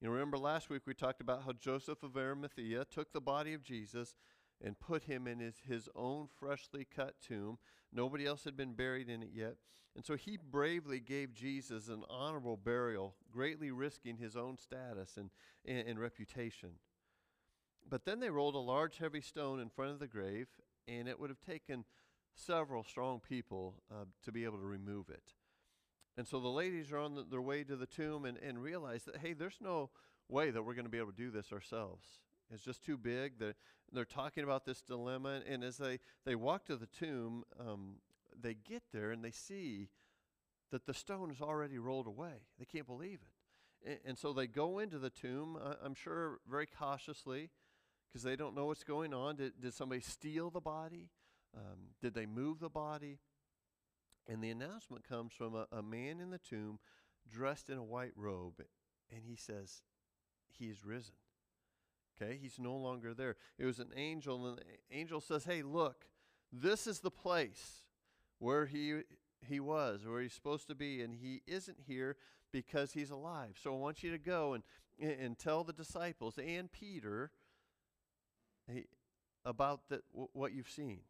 You 0.00 0.10
remember 0.10 0.38
last 0.38 0.70
week 0.70 0.82
we 0.86 0.94
talked 0.94 1.20
about 1.20 1.42
how 1.44 1.52
Joseph 1.52 2.04
of 2.04 2.16
Arimathea 2.16 2.84
took 2.84 3.12
the 3.12 3.20
body 3.20 3.54
of 3.54 3.64
Jesus 3.64 4.14
and 4.62 4.78
put 4.78 5.04
him 5.04 5.26
in 5.26 5.40
his, 5.40 5.56
his 5.66 5.88
own 5.94 6.28
freshly 6.38 6.84
cut 6.84 7.14
tomb. 7.26 7.58
Nobody 7.92 8.26
else 8.26 8.44
had 8.44 8.56
been 8.56 8.74
buried 8.74 9.08
in 9.08 9.22
it 9.22 9.30
yet. 9.32 9.56
And 9.96 10.04
so 10.04 10.16
he 10.16 10.36
bravely 10.36 10.98
gave 10.98 11.34
Jesus 11.34 11.88
an 11.88 12.02
honorable 12.10 12.56
burial, 12.56 13.14
greatly 13.30 13.70
risking 13.70 14.16
his 14.16 14.36
own 14.36 14.56
status 14.56 15.16
and, 15.16 15.30
and, 15.64 15.86
and 15.88 15.98
reputation. 15.98 16.70
But 17.88 18.04
then 18.04 18.18
they 18.18 18.30
rolled 18.30 18.54
a 18.54 18.58
large, 18.58 18.98
heavy 18.98 19.20
stone 19.20 19.60
in 19.60 19.68
front 19.68 19.92
of 19.92 19.98
the 20.00 20.08
grave, 20.08 20.48
and 20.88 21.06
it 21.06 21.20
would 21.20 21.30
have 21.30 21.40
taken 21.40 21.84
several 22.34 22.82
strong 22.82 23.20
people 23.20 23.74
uh, 23.90 24.06
to 24.24 24.32
be 24.32 24.44
able 24.44 24.58
to 24.58 24.64
remove 24.64 25.08
it. 25.10 25.34
And 26.16 26.26
so 26.26 26.40
the 26.40 26.48
ladies 26.48 26.92
are 26.92 26.98
on 26.98 27.14
the, 27.14 27.24
their 27.24 27.42
way 27.42 27.64
to 27.64 27.76
the 27.76 27.86
tomb 27.86 28.24
and, 28.24 28.38
and 28.38 28.62
realize 28.62 29.04
that, 29.04 29.18
hey, 29.18 29.32
there's 29.32 29.58
no 29.60 29.90
way 30.28 30.50
that 30.50 30.62
we're 30.62 30.74
going 30.74 30.86
to 30.86 30.90
be 30.90 30.98
able 30.98 31.12
to 31.12 31.16
do 31.16 31.30
this 31.30 31.52
ourselves. 31.52 32.06
It's 32.52 32.64
just 32.64 32.84
too 32.84 32.96
big. 32.96 33.38
They're, 33.38 33.54
they're 33.94 34.04
talking 34.04 34.44
about 34.44 34.64
this 34.64 34.82
dilemma. 34.82 35.40
And 35.48 35.62
as 35.64 35.76
they, 35.76 35.98
they 36.24 36.34
walk 36.34 36.66
to 36.66 36.76
the 36.76 36.86
tomb, 36.86 37.44
um, 37.58 37.96
they 38.38 38.54
get 38.54 38.82
there 38.92 39.10
and 39.10 39.24
they 39.24 39.30
see 39.30 39.88
that 40.70 40.86
the 40.86 40.94
stone 40.94 41.30
is 41.30 41.40
already 41.40 41.78
rolled 41.78 42.06
away. 42.06 42.42
They 42.58 42.64
can't 42.64 42.86
believe 42.86 43.20
it. 43.22 43.90
And, 43.90 43.98
and 44.04 44.18
so 44.18 44.32
they 44.32 44.46
go 44.46 44.78
into 44.78 44.98
the 44.98 45.10
tomb, 45.10 45.58
uh, 45.62 45.74
I'm 45.82 45.94
sure 45.94 46.40
very 46.50 46.66
cautiously, 46.66 47.50
because 48.08 48.22
they 48.22 48.36
don't 48.36 48.54
know 48.54 48.66
what's 48.66 48.84
going 48.84 49.14
on. 49.14 49.36
Did, 49.36 49.60
did 49.60 49.74
somebody 49.74 50.00
steal 50.00 50.50
the 50.50 50.60
body? 50.60 51.10
Um, 51.56 51.90
did 52.00 52.14
they 52.14 52.26
move 52.26 52.60
the 52.60 52.68
body? 52.68 53.18
And 54.26 54.42
the 54.42 54.50
announcement 54.50 55.06
comes 55.06 55.32
from 55.32 55.54
a, 55.54 55.66
a 55.70 55.82
man 55.82 56.20
in 56.20 56.30
the 56.30 56.38
tomb 56.38 56.78
dressed 57.30 57.70
in 57.70 57.78
a 57.78 57.84
white 57.84 58.12
robe, 58.16 58.62
and 59.10 59.22
he 59.24 59.36
says, 59.36 59.82
He 60.50 60.66
is 60.66 60.84
risen. 60.84 61.14
Okay, 62.20 62.38
he's 62.40 62.58
no 62.58 62.76
longer 62.76 63.12
there. 63.12 63.36
It 63.58 63.64
was 63.64 63.78
an 63.78 63.90
angel, 63.96 64.46
and 64.46 64.58
the 64.58 64.96
angel 64.96 65.20
says, 65.20 65.44
Hey, 65.44 65.62
look, 65.62 66.06
this 66.52 66.86
is 66.86 67.00
the 67.00 67.10
place 67.10 67.82
where 68.38 68.66
he 68.66 69.02
he 69.48 69.60
was, 69.60 70.06
where 70.06 70.22
he's 70.22 70.32
supposed 70.32 70.68
to 70.68 70.74
be, 70.74 71.02
and 71.02 71.14
he 71.14 71.42
isn't 71.46 71.78
here 71.86 72.16
because 72.52 72.92
he's 72.92 73.10
alive. 73.10 73.58
So 73.62 73.74
I 73.74 73.78
want 73.78 74.02
you 74.02 74.10
to 74.12 74.18
go 74.18 74.54
and, 74.54 74.62
and 74.98 75.38
tell 75.38 75.64
the 75.64 75.72
disciples 75.72 76.38
and 76.38 76.70
Peter 76.70 77.30
hey, 78.66 78.86
about 79.44 79.88
the, 79.88 80.02
what 80.12 80.52
you've 80.52 80.70
seen. 80.70 81.00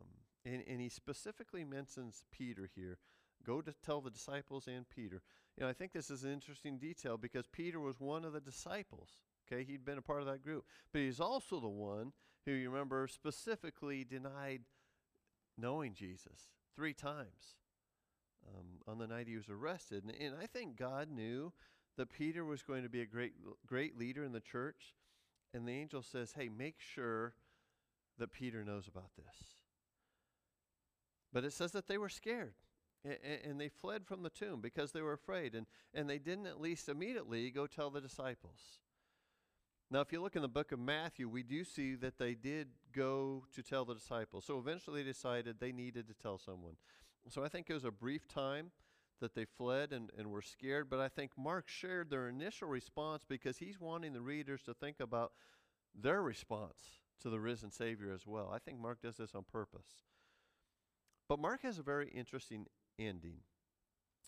Um, 0.00 0.06
And, 0.44 0.62
and 0.68 0.80
he 0.80 0.88
specifically 0.88 1.64
mentions 1.64 2.24
Peter 2.30 2.68
here. 2.74 2.98
Go 3.46 3.60
to 3.62 3.72
tell 3.84 4.00
the 4.00 4.10
disciples 4.10 4.66
and 4.66 4.88
Peter. 4.88 5.22
You 5.58 5.64
know, 5.64 5.70
I 5.70 5.72
think 5.72 5.92
this 5.92 6.08
is 6.08 6.22
an 6.22 6.32
interesting 6.32 6.78
detail 6.78 7.16
because 7.16 7.48
Peter 7.48 7.80
was 7.80 7.98
one 7.98 8.24
of 8.24 8.32
the 8.32 8.40
disciples. 8.40 9.08
Okay, 9.50 9.64
he'd 9.64 9.84
been 9.84 9.98
a 9.98 10.02
part 10.02 10.20
of 10.20 10.26
that 10.26 10.44
group. 10.44 10.64
But 10.92 11.00
he's 11.00 11.18
also 11.18 11.58
the 11.58 11.68
one 11.68 12.12
who, 12.44 12.52
you 12.52 12.70
remember, 12.70 13.08
specifically 13.08 14.04
denied 14.04 14.60
knowing 15.56 15.94
Jesus 15.94 16.52
three 16.76 16.94
times 16.94 17.56
um, 18.46 18.66
on 18.86 18.98
the 18.98 19.08
night 19.08 19.26
he 19.26 19.34
was 19.34 19.48
arrested. 19.48 20.04
And, 20.04 20.14
and 20.14 20.36
I 20.40 20.46
think 20.46 20.76
God 20.76 21.10
knew 21.10 21.52
that 21.96 22.12
Peter 22.12 22.44
was 22.44 22.62
going 22.62 22.84
to 22.84 22.88
be 22.88 23.00
a 23.00 23.06
great, 23.06 23.32
great 23.66 23.98
leader 23.98 24.22
in 24.22 24.30
the 24.30 24.40
church. 24.40 24.94
And 25.52 25.66
the 25.66 25.72
angel 25.72 26.02
says, 26.02 26.34
Hey, 26.36 26.48
make 26.48 26.76
sure 26.78 27.34
that 28.20 28.32
Peter 28.32 28.62
knows 28.62 28.86
about 28.86 29.10
this. 29.16 29.56
But 31.32 31.44
it 31.44 31.52
says 31.52 31.72
that 31.72 31.88
they 31.88 31.98
were 31.98 32.08
scared 32.08 32.54
and, 33.04 33.60
they 33.60 33.68
fled 33.68 34.06
from 34.06 34.22
the 34.22 34.30
tomb 34.30 34.60
because 34.60 34.92
they 34.92 35.02
were 35.02 35.12
afraid. 35.12 35.54
And, 35.54 35.66
and 35.94 36.08
they 36.08 36.18
didn't 36.18 36.46
at 36.46 36.60
least 36.60 36.88
immediately 36.88 37.50
go 37.50 37.66
tell 37.66 37.90
the 37.90 38.00
disciples. 38.00 38.80
Now, 39.90 40.00
if 40.00 40.12
you 40.12 40.20
look 40.20 40.36
in 40.36 40.42
the 40.42 40.48
book 40.48 40.72
of 40.72 40.78
Matthew, 40.78 41.28
we 41.28 41.42
do 41.42 41.64
see 41.64 41.94
that 41.96 42.18
they 42.18 42.34
did 42.34 42.68
go 42.92 43.44
to 43.54 43.62
tell 43.62 43.84
the 43.84 43.94
disciples. 43.94 44.44
So 44.44 44.58
eventually 44.58 45.02
they 45.02 45.10
decided 45.10 45.56
they 45.58 45.72
needed 45.72 46.08
to 46.08 46.14
tell 46.14 46.38
someone. 46.38 46.76
So 47.28 47.42
I 47.42 47.48
think 47.48 47.70
it 47.70 47.74
was 47.74 47.84
a 47.84 47.90
brief 47.90 48.28
time 48.28 48.70
that 49.20 49.34
they 49.34 49.44
fled 49.44 49.92
and, 49.92 50.10
and 50.16 50.30
were 50.30 50.42
scared, 50.42 50.88
but 50.88 51.00
I 51.00 51.08
think 51.08 51.32
Mark 51.36 51.68
shared 51.68 52.10
their 52.10 52.28
initial 52.28 52.68
response 52.68 53.24
because 53.28 53.58
he's 53.58 53.80
wanting 53.80 54.12
the 54.12 54.20
readers 54.20 54.62
to 54.62 54.74
think 54.74 55.00
about 55.00 55.32
their 55.94 56.22
response 56.22 57.00
to 57.22 57.30
the 57.30 57.40
risen 57.40 57.70
Savior 57.70 58.12
as 58.12 58.26
well. 58.26 58.50
I 58.54 58.58
think 58.58 58.78
Mark 58.78 59.02
does 59.02 59.16
this 59.16 59.34
on 59.34 59.44
purpose. 59.50 60.04
But 61.28 61.40
Mark 61.40 61.62
has 61.62 61.78
a 61.78 61.82
very 61.82 62.08
interesting 62.08 62.66
ending. 62.98 63.38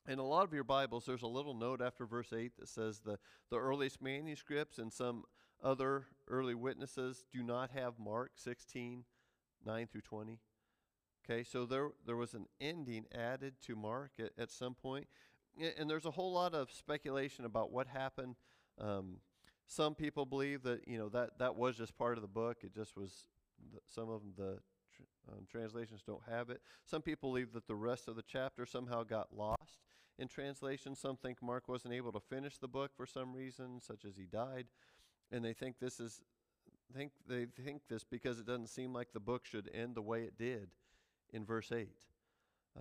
In 0.09 0.19
a 0.19 0.27
lot 0.27 0.45
of 0.45 0.55
your 0.55 0.65
Bibles, 0.65 1.05
there's 1.05 1.23
a 1.23 1.29
little 1.29 1.55
note 1.55 1.83
after 1.83 2.07
verse 2.07 2.33
8 2.33 2.53
that 2.59 2.69
says 2.69 3.01
the, 3.01 3.19
the 3.51 3.59
earliest 3.59 4.01
manuscripts 4.01 4.79
and 4.79 4.93
some 4.93 5.25
other 5.63 6.07
early 6.29 6.55
witnesses 6.55 7.25
do 7.33 7.43
not 7.43 7.71
have 7.71 7.99
Mark 7.99 8.33
16, 8.37 9.05
9 9.65 9.87
through 9.87 10.01
20. 10.01 10.39
Okay, 11.25 11.45
so 11.45 11.67
there, 11.67 11.91
there 12.07 12.17
was 12.17 12.35
an 12.35 12.47
ending 12.61 13.05
added 13.15 13.55
to 13.67 13.77
Mark 13.77 14.13
at, 14.19 14.31
at 14.39 14.51
some 14.51 14.75
point. 14.75 15.07
And 15.79 15.91
there's 15.91 16.07
a 16.07 16.11
whole 16.11 16.33
lot 16.33 16.55
of 16.55 16.71
speculation 16.73 17.45
about 17.45 17.71
what 17.71 17.87
happened. 17.87 18.37
Um, 18.81 19.17
some 19.67 19.95
people 19.95 20.25
believe 20.25 20.63
that, 20.63 20.89
you 20.89 20.97
know, 20.97 21.09
that, 21.11 21.39
that 21.39 21.57
was 21.57 21.77
just 21.77 21.97
part 21.99 22.17
of 22.17 22.23
the 22.23 22.29
book. 22.29 22.59
It 22.63 22.75
just 22.75 22.97
was, 22.97 23.25
the, 23.73 23.79
some 23.87 24.09
of 24.09 24.23
them, 24.23 24.33
the 24.37 24.59
um, 25.29 25.47
translations 25.51 26.03
don't 26.07 26.23
have 26.29 26.51
it. 26.51 26.61
Some 26.85 27.03
people 27.03 27.31
believe 27.31 27.53
that 27.53 27.67
the 27.67 27.75
rest 27.75 28.09
of 28.09 28.17
the 28.17 28.25
chapter 28.27 28.67
somehow 28.67 29.03
got 29.03 29.37
lost 29.37 29.79
in 30.19 30.29
translation. 30.29 30.95
Some 30.95 31.17
think 31.17 31.43
Mark 31.43 31.69
wasn't 31.69 31.95
able 31.95 32.13
to 32.13 32.21
finish 32.21 32.59
the 32.59 32.69
book 32.69 32.91
for 32.97 33.07
some 33.07 33.35
reason, 33.35 33.81
such 33.81 34.05
as 34.05 34.17
he 34.17 34.25
died 34.25 34.67
and 35.33 35.45
they 35.45 35.53
think 35.53 35.79
this 35.79 36.01
is 36.01 36.21
think 36.95 37.13
they 37.29 37.47
think 37.65 37.83
this 37.89 38.05
because 38.05 38.39
it 38.39 38.47
doesn't 38.47 38.69
seem 38.69 38.93
like 38.93 39.13
the 39.13 39.21
book 39.21 39.47
should 39.47 39.71
end 39.73 39.95
the 39.95 40.03
way 40.03 40.23
it 40.23 40.37
did 40.37 40.71
in 41.33 41.45
verse 41.45 41.71
8 41.71 41.89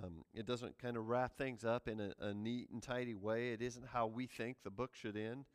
um, 0.03 0.23
it 0.33 0.45
doesn't 0.45 0.79
kind 0.79 0.97
of 0.97 1.07
wrap 1.07 1.37
things 1.37 1.63
up 1.63 1.87
in 1.87 1.99
a, 1.99 2.13
a, 2.19 2.33
neat 2.33 2.69
and 2.71 2.81
tidy 2.81 3.13
way 3.13 3.51
it 3.51 3.61
isn't 3.61 3.85
how 3.93 4.07
we 4.07 4.25
think 4.25 4.57
the 4.63 4.71
book 4.71 4.95
should 4.95 5.15
end 5.15 5.45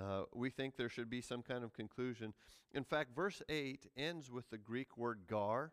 uh, 0.00 0.22
we 0.34 0.50
think 0.50 0.76
there 0.76 0.88
should 0.88 1.10
be 1.10 1.20
some 1.20 1.42
kind 1.42 1.62
of 1.62 1.72
conclusion 1.72 2.34
in 2.72 2.82
fact 2.82 3.14
verse 3.14 3.40
8 3.48 3.86
ends 3.96 4.30
with 4.30 4.50
the 4.50 4.58
greek 4.58 4.96
word 4.96 5.20
gar 5.28 5.72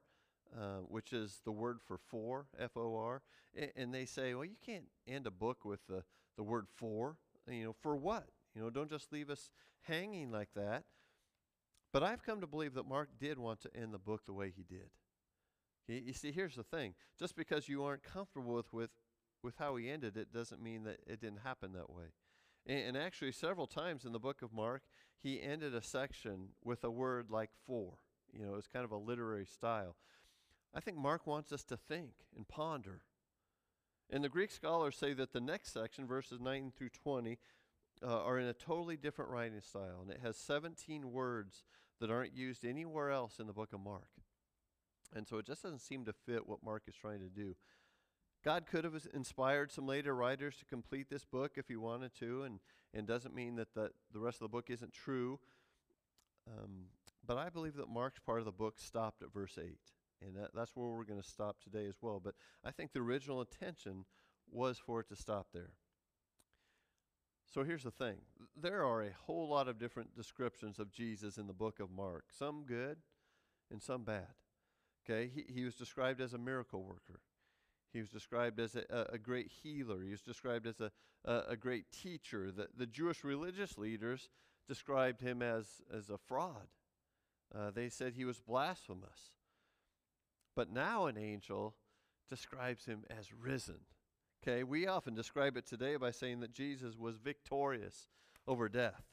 uh, 0.58 0.80
which 0.88 1.14
is 1.14 1.42
the 1.46 1.52
word 1.52 1.80
for 1.86 1.98
four, 1.98 2.48
f-o-r 2.60 3.22
and, 3.56 3.72
and 3.76 3.94
they 3.94 4.06
say 4.06 4.34
well 4.34 4.46
you 4.46 4.58
can't 4.66 4.86
end 5.08 5.28
a 5.28 5.32
book 5.32 5.66
with 5.66 5.80
the, 5.88 6.04
the 6.38 6.44
word 6.44 6.68
for 6.76 7.18
you 7.48 7.64
know 7.66 7.76
for 7.82 7.96
what 7.96 8.28
you 8.56 8.62
know, 8.62 8.70
don't 8.70 8.90
just 8.90 9.12
leave 9.12 9.30
us 9.30 9.52
hanging 9.82 10.32
like 10.32 10.50
that. 10.56 10.84
But 11.92 12.04
I've 12.04 12.24
come 12.24 12.42
to 12.42 12.48
believe 12.48 12.74
that 12.76 12.88
Mark 12.88 13.10
did 13.20 13.40
want 13.40 13.62
to 13.62 13.76
end 13.76 13.94
the 13.94 14.00
book 14.00 14.26
the 14.26 14.34
way 14.34 14.52
he 14.56 14.64
did. 14.64 14.90
He, 15.88 16.00
you 16.00 16.14
see, 16.14 16.32
here's 16.32 16.56
the 16.56 16.64
thing 16.64 16.94
just 17.18 17.36
because 17.36 17.68
you 17.68 17.84
aren't 17.84 18.04
comfortable 18.04 18.54
with, 18.54 18.72
with, 18.72 18.92
with 19.44 19.56
how 19.58 19.76
he 19.76 19.90
ended 19.90 20.18
it 20.18 20.32
doesn't 20.34 20.62
mean 20.62 20.84
that 20.84 21.00
it 21.08 21.22
didn't 21.22 21.40
happen 21.44 21.74
that 21.74 21.90
way. 21.90 22.06
And, 22.68 22.80
and 22.80 22.98
actually, 22.98 23.32
several 23.32 23.66
times 23.66 24.06
in 24.06 24.12
the 24.12 24.20
book 24.20 24.42
of 24.42 24.54
Mark, 24.54 24.84
he 25.22 25.42
ended 25.42 25.74
a 25.74 25.82
section 25.82 26.50
with 26.64 26.84
a 26.84 26.92
word 26.92 27.32
like 27.32 27.52
for. 27.66 27.94
You 28.32 28.46
know, 28.46 28.56
it's 28.56 28.68
kind 28.68 28.86
of 28.86 28.92
a 28.92 28.98
literary 28.98 29.46
style. 29.46 29.96
I 30.74 30.80
think 30.80 30.98
Mark 30.98 31.26
wants 31.26 31.52
us 31.52 31.64
to 31.66 31.78
think 31.78 32.12
and 32.36 32.48
ponder. 32.48 33.02
And 34.10 34.24
the 34.24 34.30
Greek 34.30 34.52
scholars 34.52 34.96
say 34.96 35.14
that 35.14 35.34
the 35.34 35.42
next 35.42 35.74
section, 35.74 36.08
verses 36.08 36.40
9 36.40 36.74
through 36.76 36.90
20, 36.90 37.38
uh, 38.02 38.24
are 38.24 38.40
in 38.40 38.48
a 38.48 38.54
totally 38.54 38.98
different 38.98 39.32
writing 39.32 39.62
style, 39.62 40.00
and 40.02 40.10
it 40.10 40.20
has 40.24 40.38
17 40.38 41.12
words 41.12 41.64
that 42.00 42.10
aren't 42.10 42.34
used 42.34 42.66
anywhere 42.66 43.12
else 43.12 43.40
in 43.40 43.48
the 43.48 43.54
book 43.54 43.74
of 43.74 43.82
Mark. 43.82 44.10
And 45.16 45.28
so 45.28 45.38
it 45.38 45.46
just 45.46 45.64
doesn't 45.64 45.82
seem 45.82 46.06
to 46.06 46.14
fit 46.14 46.48
what 46.48 46.64
Mark 46.64 46.84
is 46.88 46.96
trying 46.96 47.20
to 47.20 47.30
do. 47.30 47.56
God 48.44 48.66
could 48.68 48.86
have 48.86 48.94
inspired 49.14 49.72
some 49.72 49.86
later 49.86 50.16
writers 50.16 50.56
to 50.58 50.66
complete 50.66 51.10
this 51.10 51.26
book 51.26 51.54
if 51.56 51.68
he 51.68 51.76
wanted 51.76 52.14
to, 52.20 52.44
and, 52.44 52.60
and 52.94 53.06
doesn't 53.06 53.36
mean 53.36 53.56
that 53.58 53.74
the, 53.74 53.92
the 54.14 54.20
rest 54.20 54.38
of 54.38 54.46
the 54.46 54.50
book 54.50 54.70
isn't 54.70 54.94
true. 54.94 55.40
Um, 56.48 56.86
but 57.26 57.38
I 57.38 57.50
believe 57.50 57.76
that 57.76 57.90
Mark's 57.90 58.20
part 58.20 58.40
of 58.40 58.46
the 58.46 58.52
book 58.52 58.76
stopped 58.80 59.22
at 59.22 59.34
verse 59.34 59.58
8. 59.62 59.78
And 60.26 60.36
that, 60.36 60.50
that's 60.54 60.76
where 60.76 60.90
we're 60.90 61.06
going 61.06 61.22
to 61.22 61.28
stop 61.28 61.58
today 61.62 61.88
as 61.88 61.96
well. 62.02 62.22
But 62.24 62.36
I 62.64 62.72
think 62.72 62.92
the 62.92 63.00
original 63.00 63.42
intention 63.42 64.06
was 64.52 64.78
for 64.78 65.00
it 65.00 65.08
to 65.10 65.16
stop 65.16 65.48
there. 65.54 65.72
So 67.54 67.64
here's 67.64 67.84
the 67.84 67.92
thing 67.92 68.18
there 68.56 68.86
are 68.86 69.02
a 69.02 69.12
whole 69.26 69.50
lot 69.50 69.68
of 69.68 69.80
different 69.80 70.16
descriptions 70.16 70.78
of 70.78 70.92
Jesus 70.92 71.38
in 71.38 71.48
the 71.48 71.54
book 71.54 71.80
of 71.80 71.90
Mark, 71.90 72.26
some 72.38 72.64
good 72.66 72.98
and 73.72 73.82
some 73.82 74.04
bad. 74.04 74.28
Okay, 75.04 75.32
he, 75.34 75.46
he 75.52 75.64
was 75.64 75.76
described 75.76 76.22
as 76.22 76.34
a 76.34 76.38
miracle 76.38 76.84
worker. 76.84 77.22
He 77.92 78.00
was 78.00 78.10
described 78.10 78.60
as 78.60 78.76
a, 78.76 79.08
a, 79.14 79.18
great 79.18 79.50
healer. 79.64 80.04
He 80.04 80.12
was 80.12 80.22
described 80.22 80.68
as 80.68 80.80
a, 80.80 80.92
a, 81.26 81.52
a 81.52 81.56
great 81.56 81.86
teacher. 81.92 82.52
The, 82.52 82.68
the 82.78 82.86
Jewish 82.86 83.24
religious 83.24 83.80
leaders 83.80 84.30
described 84.68 85.22
him 85.22 85.42
as, 85.42 85.66
as 85.92 86.12
a 86.12 86.18
fraud. 86.20 86.68
Uh, 87.54 87.72
they 87.72 87.90
said 87.90 88.14
he 88.14 88.26
was 88.26 88.40
blasphemous. 88.40 89.32
But 90.56 90.72
now 90.72 91.06
an 91.06 91.18
angel 91.18 91.76
describes 92.30 92.86
him 92.86 93.04
as 93.10 93.34
risen. 93.34 93.82
Okay, 94.42 94.64
we 94.64 94.88
often 94.88 95.14
describe 95.14 95.58
it 95.58 95.66
today 95.66 95.98
by 95.98 96.12
saying 96.12 96.40
that 96.40 96.54
Jesus 96.54 96.96
was 96.98 97.18
victorious 97.18 98.08
over 98.48 98.70
death. 98.70 99.04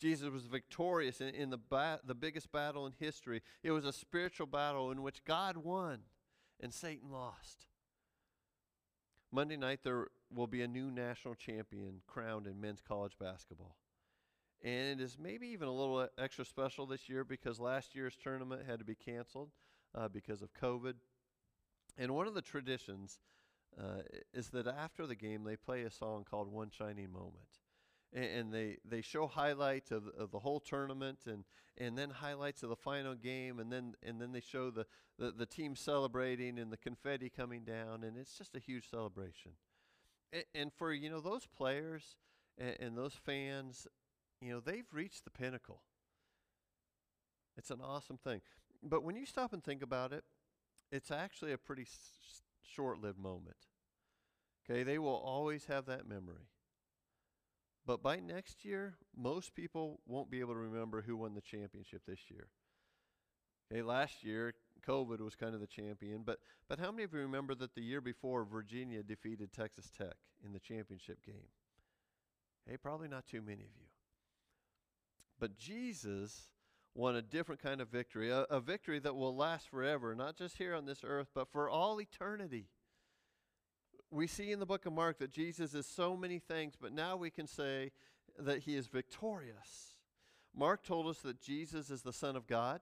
Jesus 0.00 0.30
was 0.30 0.46
victorious 0.46 1.20
in, 1.20 1.34
in 1.34 1.50
the, 1.50 1.58
ba- 1.58 2.00
the 2.04 2.14
biggest 2.14 2.50
battle 2.50 2.86
in 2.86 2.94
history. 2.98 3.42
It 3.62 3.72
was 3.72 3.84
a 3.84 3.92
spiritual 3.92 4.46
battle 4.46 4.90
in 4.90 5.02
which 5.02 5.24
God 5.24 5.58
won 5.58 6.00
and 6.58 6.72
Satan 6.72 7.10
lost. 7.10 7.66
Monday 9.30 9.56
night, 9.56 9.80
there 9.84 10.08
will 10.34 10.46
be 10.46 10.62
a 10.62 10.68
new 10.68 10.90
national 10.90 11.34
champion 11.34 12.00
crowned 12.06 12.46
in 12.46 12.60
men's 12.60 12.80
college 12.80 13.16
basketball. 13.20 13.76
And 14.62 15.00
it 15.00 15.04
is 15.04 15.16
maybe 15.20 15.48
even 15.48 15.68
a 15.68 15.72
little 15.72 16.08
extra 16.18 16.44
special 16.44 16.86
this 16.86 17.08
year 17.08 17.24
because 17.24 17.60
last 17.60 17.94
year's 17.94 18.16
tournament 18.16 18.62
had 18.66 18.78
to 18.78 18.84
be 18.84 18.94
canceled 18.94 19.50
uh, 19.94 20.08
because 20.08 20.42
of 20.42 20.52
COVID. 20.54 20.94
And 21.98 22.14
one 22.14 22.26
of 22.26 22.34
the 22.34 22.42
traditions 22.42 23.18
uh, 23.78 24.02
is 24.32 24.48
that 24.50 24.66
after 24.66 25.06
the 25.06 25.14
game 25.14 25.44
they 25.44 25.56
play 25.56 25.82
a 25.82 25.90
song 25.90 26.24
called 26.28 26.52
One 26.52 26.70
Shining 26.70 27.12
Moment. 27.12 27.58
And, 28.12 28.24
and 28.24 28.54
they, 28.54 28.78
they 28.84 29.02
show 29.02 29.26
highlights 29.26 29.90
of, 29.90 30.08
of 30.18 30.30
the 30.30 30.40
whole 30.40 30.60
tournament 30.60 31.20
and, 31.26 31.44
and 31.78 31.96
then 31.96 32.10
highlights 32.10 32.62
of 32.62 32.68
the 32.68 32.76
final 32.76 33.14
game 33.14 33.58
and 33.58 33.72
then, 33.72 33.94
and 34.02 34.20
then 34.20 34.32
they 34.32 34.40
show 34.40 34.70
the, 34.70 34.86
the, 35.18 35.30
the 35.30 35.46
team 35.46 35.76
celebrating 35.76 36.58
and 36.58 36.72
the 36.72 36.76
confetti 36.76 37.30
coming 37.30 37.62
down 37.64 38.02
and 38.02 38.16
it's 38.16 38.36
just 38.36 38.56
a 38.56 38.60
huge 38.60 38.88
celebration. 38.90 39.52
And, 40.54 40.72
for, 40.72 40.92
you 40.92 41.10
know, 41.10 41.20
those 41.20 41.46
players 41.46 42.16
and, 42.56 42.76
and 42.78 42.98
those 42.98 43.14
fans, 43.14 43.88
you 44.40 44.52
know, 44.52 44.60
they've 44.60 44.86
reached 44.92 45.24
the 45.24 45.30
pinnacle. 45.30 45.82
It's 47.56 47.70
an 47.70 47.80
awesome 47.82 48.16
thing. 48.16 48.40
But 48.82 49.02
when 49.04 49.16
you 49.16 49.26
stop 49.26 49.52
and 49.52 49.62
think 49.62 49.82
about 49.82 50.12
it, 50.12 50.24
it's 50.90 51.10
actually 51.10 51.52
a 51.52 51.58
pretty 51.58 51.82
s- 51.82 52.42
short 52.62 53.00
lived 53.00 53.18
moment. 53.18 53.56
Okay, 54.64 54.82
they 54.82 54.98
will 54.98 55.16
always 55.16 55.66
have 55.66 55.86
that 55.86 56.08
memory. 56.08 56.48
But 57.86 58.02
by 58.02 58.20
next 58.20 58.64
year, 58.64 58.94
most 59.16 59.54
people 59.54 60.00
won't 60.06 60.30
be 60.30 60.40
able 60.40 60.54
to 60.54 60.60
remember 60.60 61.02
who 61.02 61.16
won 61.16 61.34
the 61.34 61.40
championship 61.40 62.02
this 62.06 62.30
year. 62.30 62.48
Okay, 63.72 63.82
last 63.82 64.22
year, 64.22 64.54
COVID 64.86 65.20
was 65.20 65.34
kind 65.34 65.54
of 65.54 65.60
the 65.60 65.66
champion, 65.66 66.22
but, 66.24 66.38
but 66.68 66.78
how 66.78 66.90
many 66.90 67.04
of 67.04 67.12
you 67.12 67.20
remember 67.20 67.54
that 67.54 67.74
the 67.74 67.82
year 67.82 68.00
before, 68.00 68.44
Virginia 68.44 69.02
defeated 69.02 69.52
Texas 69.52 69.90
Tech 69.96 70.14
in 70.44 70.52
the 70.52 70.58
championship 70.58 71.18
game? 71.24 71.48
Hey, 72.68 72.76
probably 72.76 73.08
not 73.08 73.26
too 73.26 73.40
many 73.40 73.62
of 73.62 73.76
you. 73.78 73.86
But 75.38 75.56
Jesus 75.56 76.48
won 76.94 77.16
a 77.16 77.22
different 77.22 77.62
kind 77.62 77.80
of 77.80 77.88
victory, 77.88 78.30
a, 78.30 78.40
a 78.50 78.60
victory 78.60 78.98
that 78.98 79.14
will 79.14 79.36
last 79.36 79.68
forever, 79.68 80.14
not 80.14 80.36
just 80.36 80.58
here 80.58 80.74
on 80.74 80.86
this 80.86 81.00
earth, 81.04 81.28
but 81.34 81.50
for 81.50 81.68
all 81.68 82.00
eternity. 82.00 82.66
We 84.10 84.26
see 84.26 84.50
in 84.50 84.58
the 84.58 84.66
book 84.66 84.86
of 84.86 84.92
Mark 84.92 85.18
that 85.18 85.30
Jesus 85.30 85.72
is 85.74 85.86
so 85.86 86.16
many 86.16 86.40
things, 86.40 86.74
but 86.80 86.92
now 86.92 87.16
we 87.16 87.30
can 87.30 87.46
say 87.46 87.92
that 88.38 88.60
he 88.60 88.76
is 88.76 88.88
victorious. 88.88 89.94
Mark 90.54 90.82
told 90.82 91.06
us 91.06 91.18
that 91.18 91.40
Jesus 91.40 91.90
is 91.90 92.02
the 92.02 92.12
Son 92.12 92.34
of 92.34 92.46
God. 92.46 92.80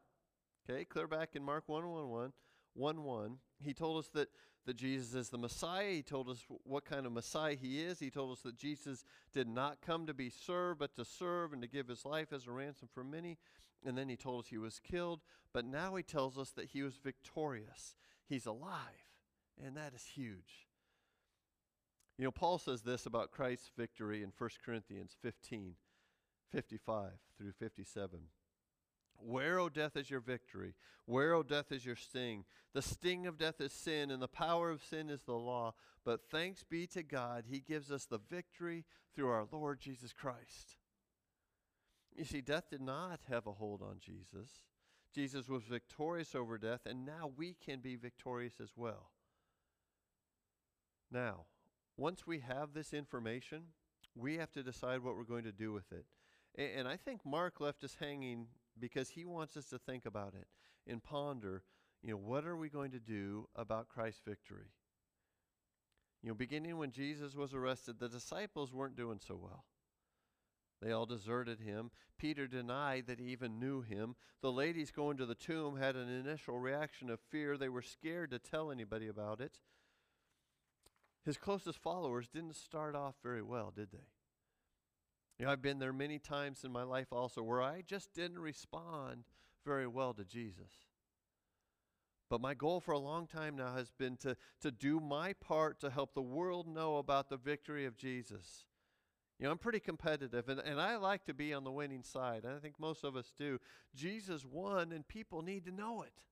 Okay, 0.68 0.84
clear 0.84 1.06
back 1.06 1.30
in 1.34 1.42
Mark 1.42 1.64
1 1.66 1.86
1 1.86 2.08
1, 2.08 2.32
1, 2.74 3.02
1 3.02 3.38
He 3.62 3.74
told 3.74 3.98
us 3.98 4.08
that, 4.14 4.28
that 4.66 4.76
Jesus 4.76 5.14
is 5.14 5.28
the 5.28 5.38
Messiah. 5.38 5.90
He 5.90 6.02
told 6.02 6.28
us 6.28 6.44
what 6.64 6.84
kind 6.84 7.06
of 7.06 7.12
Messiah 7.12 7.56
he 7.56 7.80
is. 7.82 7.98
He 7.98 8.10
told 8.10 8.32
us 8.32 8.40
that 8.42 8.56
Jesus 8.56 9.04
did 9.32 9.48
not 9.48 9.80
come 9.80 10.06
to 10.06 10.14
be 10.14 10.30
served, 10.30 10.78
but 10.78 10.94
to 10.96 11.04
serve 11.04 11.52
and 11.52 11.62
to 11.62 11.68
give 11.68 11.88
his 11.88 12.04
life 12.04 12.32
as 12.32 12.46
a 12.46 12.52
ransom 12.52 12.88
for 12.92 13.04
many. 13.04 13.38
And 13.84 13.96
then 13.96 14.08
he 14.08 14.16
told 14.16 14.44
us 14.44 14.48
he 14.48 14.58
was 14.58 14.80
killed. 14.80 15.20
But 15.52 15.64
now 15.64 15.94
he 15.94 16.02
tells 16.02 16.36
us 16.36 16.50
that 16.50 16.70
he 16.70 16.82
was 16.82 16.96
victorious. 16.96 17.94
He's 18.28 18.46
alive. 18.46 19.12
And 19.64 19.76
that 19.76 19.94
is 19.94 20.04
huge. 20.04 20.68
You 22.18 22.24
know, 22.24 22.30
Paul 22.30 22.58
says 22.58 22.82
this 22.82 23.06
about 23.06 23.30
Christ's 23.30 23.70
victory 23.76 24.22
in 24.22 24.32
1 24.36 24.50
Corinthians 24.64 25.16
15 25.22 25.74
55 26.50 27.10
through 27.36 27.52
57. 27.52 28.20
Where, 29.20 29.58
O 29.58 29.68
death, 29.68 29.96
is 29.96 30.10
your 30.10 30.20
victory? 30.20 30.74
Where, 31.04 31.34
O 31.34 31.42
death, 31.42 31.72
is 31.72 31.84
your 31.84 31.96
sting? 31.96 32.44
The 32.72 32.82
sting 32.82 33.26
of 33.26 33.36
death 33.36 33.60
is 33.60 33.72
sin, 33.72 34.10
and 34.10 34.22
the 34.22 34.28
power 34.28 34.70
of 34.70 34.82
sin 34.82 35.10
is 35.10 35.22
the 35.22 35.34
law. 35.34 35.74
But 36.04 36.30
thanks 36.30 36.64
be 36.64 36.86
to 36.88 37.02
God, 37.02 37.44
He 37.48 37.60
gives 37.60 37.90
us 37.90 38.06
the 38.06 38.20
victory 38.30 38.84
through 39.14 39.28
our 39.28 39.46
Lord 39.50 39.80
Jesus 39.80 40.12
Christ. 40.12 40.76
You 42.16 42.24
see, 42.24 42.40
death 42.40 42.70
did 42.70 42.80
not 42.80 43.20
have 43.30 43.46
a 43.46 43.52
hold 43.52 43.82
on 43.82 43.96
Jesus. 44.00 44.50
Jesus 45.14 45.48
was 45.48 45.62
victorious 45.62 46.34
over 46.34 46.58
death, 46.58 46.80
and 46.84 47.06
now 47.06 47.30
we 47.36 47.54
can 47.64 47.80
be 47.80 47.96
victorious 47.96 48.54
as 48.62 48.70
well. 48.76 49.10
Now, 51.10 51.46
once 51.96 52.26
we 52.26 52.40
have 52.40 52.74
this 52.74 52.92
information, 52.92 53.62
we 54.14 54.36
have 54.36 54.52
to 54.52 54.62
decide 54.62 55.02
what 55.02 55.16
we're 55.16 55.24
going 55.24 55.44
to 55.44 55.52
do 55.52 55.72
with 55.72 55.90
it. 55.92 56.04
And, 56.56 56.88
I 56.88 56.96
think 56.96 57.24
Mark 57.24 57.60
left 57.60 57.84
us 57.84 57.96
hanging 58.00 58.46
because 58.78 59.10
he 59.10 59.24
wants 59.24 59.56
us 59.56 59.66
to 59.66 59.78
think 59.78 60.06
about 60.06 60.34
it 60.34 60.48
and 60.90 61.02
ponder, 61.02 61.62
you 62.02 62.10
know, 62.10 62.16
what 62.16 62.44
are 62.44 62.56
we 62.56 62.68
going 62.68 62.90
to 62.92 62.98
do 62.98 63.48
about 63.54 63.88
Christ's 63.88 64.22
victory? 64.26 64.72
You 66.22 66.30
know, 66.30 66.34
beginning 66.34 66.76
when 66.76 66.90
Jesus 66.90 67.36
was 67.36 67.54
arrested, 67.54 67.98
the 67.98 68.08
disciples 68.08 68.72
weren't 68.72 68.96
doing 68.96 69.20
so 69.24 69.38
well. 69.40 69.64
They 70.80 70.92
all 70.92 71.06
deserted 71.06 71.60
him. 71.60 71.90
Peter 72.18 72.46
denied 72.46 73.06
that 73.06 73.18
he 73.18 73.26
even 73.26 73.58
knew 73.58 73.82
him. 73.82 74.14
The 74.42 74.52
ladies 74.52 74.90
going 74.90 75.16
to 75.16 75.26
the 75.26 75.34
tomb 75.34 75.76
had 75.76 75.96
an 75.96 76.08
initial 76.08 76.58
reaction 76.58 77.10
of 77.10 77.18
fear. 77.30 77.56
They 77.56 77.68
were 77.68 77.82
scared 77.82 78.30
to 78.30 78.38
tell 78.38 78.70
anybody 78.70 79.08
about 79.08 79.40
it. 79.40 79.58
His 81.24 81.36
closest 81.36 81.78
followers 81.78 82.28
didn't 82.28 82.56
start 82.56 82.94
off 82.94 83.16
very 83.22 83.42
well, 83.42 83.72
did 83.74 83.90
they? 83.90 84.06
You 85.38 85.46
know, 85.46 85.52
I've 85.52 85.62
been 85.62 85.78
there 85.78 85.92
many 85.92 86.18
times 86.18 86.64
in 86.64 86.72
my 86.72 86.84
life 86.84 87.12
also 87.12 87.42
where 87.42 87.62
I 87.62 87.82
just 87.86 88.14
didn't 88.14 88.38
respond 88.38 89.24
very 89.64 89.86
well 89.86 90.14
to 90.14 90.24
Jesus. 90.24 90.72
But 92.30 92.40
my 92.40 92.54
goal 92.54 92.80
for 92.80 92.92
a 92.92 92.98
long 92.98 93.26
time 93.26 93.56
now 93.56 93.74
has 93.74 93.90
been 93.90 94.16
to, 94.18 94.36
to 94.60 94.70
do 94.70 95.00
my 95.00 95.32
part 95.32 95.80
to 95.80 95.90
help 95.90 96.14
the 96.14 96.22
world 96.22 96.66
know 96.68 96.98
about 96.98 97.30
the 97.30 97.36
victory 97.36 97.86
of 97.86 97.96
Jesus. 97.96 98.64
You 99.38 99.44
know, 99.44 99.52
I'm 99.52 99.58
pretty 99.58 99.78
competitive, 99.78 100.48
and, 100.48 100.58
and 100.58 100.80
I 100.80 100.96
like 100.96 101.24
to 101.26 101.34
be 101.34 101.54
on 101.54 101.62
the 101.62 101.70
winning 101.70 102.02
side. 102.02 102.44
And 102.44 102.54
I 102.54 102.58
think 102.58 102.74
most 102.80 103.04
of 103.04 103.14
us 103.14 103.32
do. 103.38 103.58
Jesus 103.94 104.44
won, 104.44 104.90
and 104.90 105.06
people 105.06 105.42
need 105.42 105.64
to 105.66 105.70
know 105.70 106.02
it. 106.02 106.24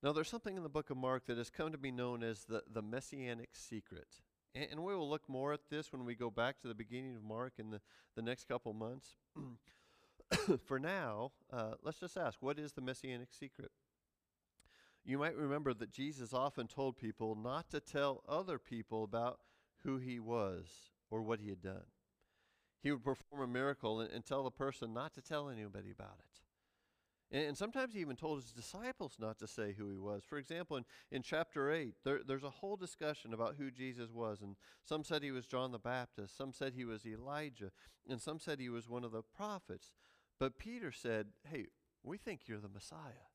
Now, 0.00 0.12
there's 0.12 0.28
something 0.28 0.56
in 0.56 0.62
the 0.62 0.68
book 0.68 0.90
of 0.90 0.96
Mark 0.96 1.26
that 1.26 1.38
has 1.38 1.50
come 1.50 1.72
to 1.72 1.78
be 1.78 1.90
known 1.90 2.22
as 2.22 2.44
the, 2.44 2.62
the 2.72 2.82
messianic 2.82 3.50
secret. 3.52 4.06
And, 4.54 4.68
and 4.70 4.84
we 4.84 4.94
will 4.94 5.10
look 5.10 5.28
more 5.28 5.52
at 5.52 5.68
this 5.70 5.92
when 5.92 6.04
we 6.04 6.14
go 6.14 6.30
back 6.30 6.60
to 6.60 6.68
the 6.68 6.74
beginning 6.74 7.16
of 7.16 7.24
Mark 7.24 7.54
in 7.58 7.70
the, 7.70 7.80
the 8.14 8.22
next 8.22 8.46
couple 8.46 8.72
months. 8.72 9.16
For 10.66 10.78
now, 10.78 11.32
uh, 11.52 11.72
let's 11.82 11.98
just 11.98 12.16
ask 12.16 12.38
what 12.40 12.60
is 12.60 12.72
the 12.72 12.80
messianic 12.80 13.28
secret? 13.32 13.72
You 15.04 15.18
might 15.18 15.34
remember 15.34 15.74
that 15.74 15.90
Jesus 15.90 16.32
often 16.32 16.68
told 16.68 16.96
people 16.96 17.34
not 17.34 17.70
to 17.70 17.80
tell 17.80 18.22
other 18.28 18.58
people 18.58 19.02
about 19.02 19.40
who 19.84 19.98
he 19.98 20.18
was 20.18 20.66
or 21.10 21.22
what 21.22 21.40
he 21.40 21.48
had 21.48 21.62
done. 21.62 21.86
He 22.82 22.90
would 22.90 23.04
perform 23.04 23.42
a 23.42 23.46
miracle 23.46 24.00
and, 24.00 24.10
and 24.10 24.24
tell 24.24 24.44
the 24.44 24.50
person 24.50 24.94
not 24.94 25.14
to 25.14 25.22
tell 25.22 25.48
anybody 25.48 25.90
about 25.90 26.18
it. 26.20 26.38
And, 27.30 27.58
sometimes 27.58 27.92
he 27.92 28.00
even 28.00 28.16
told 28.16 28.42
his 28.42 28.52
disciples 28.52 29.16
not 29.18 29.38
to 29.40 29.46
say 29.46 29.74
who 29.76 29.90
he 29.90 29.98
was. 29.98 30.22
For 30.24 30.38
example, 30.38 30.78
in, 30.78 30.84
in 31.10 31.22
chapter 31.22 31.70
8, 31.70 31.94
there, 32.02 32.20
there's 32.26 32.44
a 32.44 32.48
whole 32.48 32.76
discussion 32.76 33.34
about 33.34 33.56
who 33.58 33.70
Jesus 33.70 34.10
was. 34.10 34.40
And 34.40 34.56
some 34.82 35.04
said 35.04 35.22
he 35.22 35.30
was 35.30 35.44
John 35.44 35.70
the 35.70 35.78
Baptist, 35.78 36.36
some 36.38 36.54
said 36.54 36.72
he 36.74 36.86
was 36.86 37.04
Elijah, 37.04 37.70
and 38.08 38.20
some 38.20 38.38
said 38.38 38.60
he 38.60 38.70
was 38.70 38.88
one 38.88 39.04
of 39.04 39.12
the 39.12 39.22
prophets. 39.22 39.92
But 40.40 40.58
Peter 40.58 40.90
said, 40.90 41.26
Hey, 41.50 41.66
we 42.02 42.16
think 42.16 42.42
you're 42.46 42.60
the 42.60 42.68
Messiah. 42.68 43.28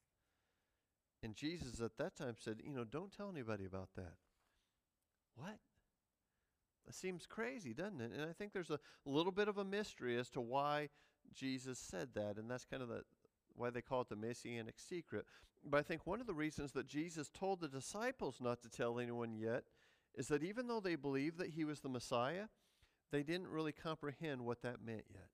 And 1.22 1.36
Jesus 1.36 1.80
at 1.80 1.98
that 1.98 2.16
time 2.16 2.36
said, 2.40 2.62
You 2.64 2.74
know, 2.74 2.86
don't 2.86 3.16
tell 3.16 3.30
anybody 3.30 3.66
about 3.66 3.90
that. 3.96 4.16
What? 5.36 5.60
That 6.86 6.96
seems 6.96 7.26
crazy, 7.26 7.74
doesn't 7.74 8.02
it? 8.02 8.12
And 8.12 8.30
I 8.30 8.34
think 8.34 8.54
there's 8.54 8.70
a 8.70 8.80
little 9.06 9.32
bit 9.32 9.48
of 9.48 9.58
a 9.58 9.64
mystery 9.64 10.18
as 10.18 10.30
to 10.32 10.42
why 10.42 10.90
Jesus 11.34 11.80
said 11.80 12.10
that. 12.16 12.38
And 12.38 12.50
that's 12.50 12.66
kind 12.66 12.84
of 12.84 12.90
the, 12.90 13.04
why 13.56 13.70
they 13.70 13.82
call 13.82 14.02
it 14.02 14.10
the 14.10 14.16
messianic 14.16 14.80
secret. 14.80 15.26
But 15.66 15.78
I 15.78 15.84
think 15.84 16.06
one 16.06 16.20
of 16.20 16.28
the 16.28 16.34
reasons 16.34 16.74
that 16.74 16.88
Jesus 16.88 17.30
told 17.30 17.62
the 17.62 17.70
disciples 17.70 18.38
not 18.42 18.62
to 18.64 18.70
tell 18.70 19.00
anyone 19.00 19.34
yet 19.34 19.64
is 20.16 20.28
that 20.28 20.44
even 20.44 20.68
though 20.68 20.82
they 20.82 20.96
believed 20.96 21.38
that 21.40 21.52
he 21.52 21.64
was 21.64 21.80
the 21.80 21.90
Messiah, 21.90 22.46
they 23.12 23.24
didn't 23.24 23.48
really 23.48 23.72
comprehend 23.72 24.42
what 24.42 24.62
that 24.62 24.84
meant 24.86 25.06
yet. 25.10 25.30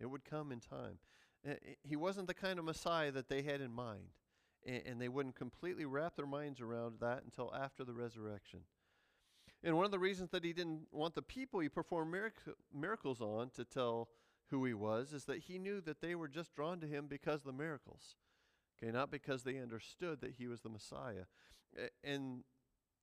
It 0.00 0.06
would 0.06 0.24
come 0.24 0.50
in 0.50 0.60
time. 0.60 0.98
Eh, 1.44 1.52
eh, 1.52 1.74
he 1.82 1.96
wasn't 1.96 2.26
the 2.26 2.34
kind 2.34 2.58
of 2.58 2.64
Messiah 2.64 3.12
that 3.12 3.28
they 3.28 3.42
had 3.42 3.60
in 3.60 3.72
mind, 3.72 4.08
and 4.66 5.00
they 5.00 5.08
wouldn't 5.08 5.34
completely 5.34 5.84
wrap 5.84 6.16
their 6.16 6.26
minds 6.26 6.60
around 6.60 7.00
that 7.00 7.22
until 7.24 7.52
after 7.54 7.84
the 7.84 7.94
resurrection. 7.94 8.60
And 9.64 9.76
one 9.76 9.84
of 9.84 9.90
the 9.90 9.98
reasons 9.98 10.30
that 10.30 10.44
he 10.44 10.52
didn't 10.52 10.88
want 10.90 11.14
the 11.14 11.22
people 11.22 11.60
he 11.60 11.68
performed 11.68 12.10
mirac- 12.10 12.56
miracles 12.74 13.20
on 13.20 13.50
to 13.50 13.64
tell 13.64 14.08
who 14.50 14.64
he 14.64 14.74
was 14.74 15.12
is 15.12 15.24
that 15.24 15.38
he 15.38 15.58
knew 15.58 15.80
that 15.80 16.00
they 16.00 16.14
were 16.14 16.28
just 16.28 16.54
drawn 16.54 16.80
to 16.80 16.86
him 16.86 17.06
because 17.08 17.40
of 17.40 17.46
the 17.46 17.52
miracles. 17.52 18.16
Okay, 18.76 18.90
not 18.90 19.10
because 19.10 19.44
they 19.44 19.58
understood 19.58 20.20
that 20.20 20.32
he 20.32 20.48
was 20.48 20.60
the 20.60 20.68
Messiah. 20.68 21.24
And 22.02 22.42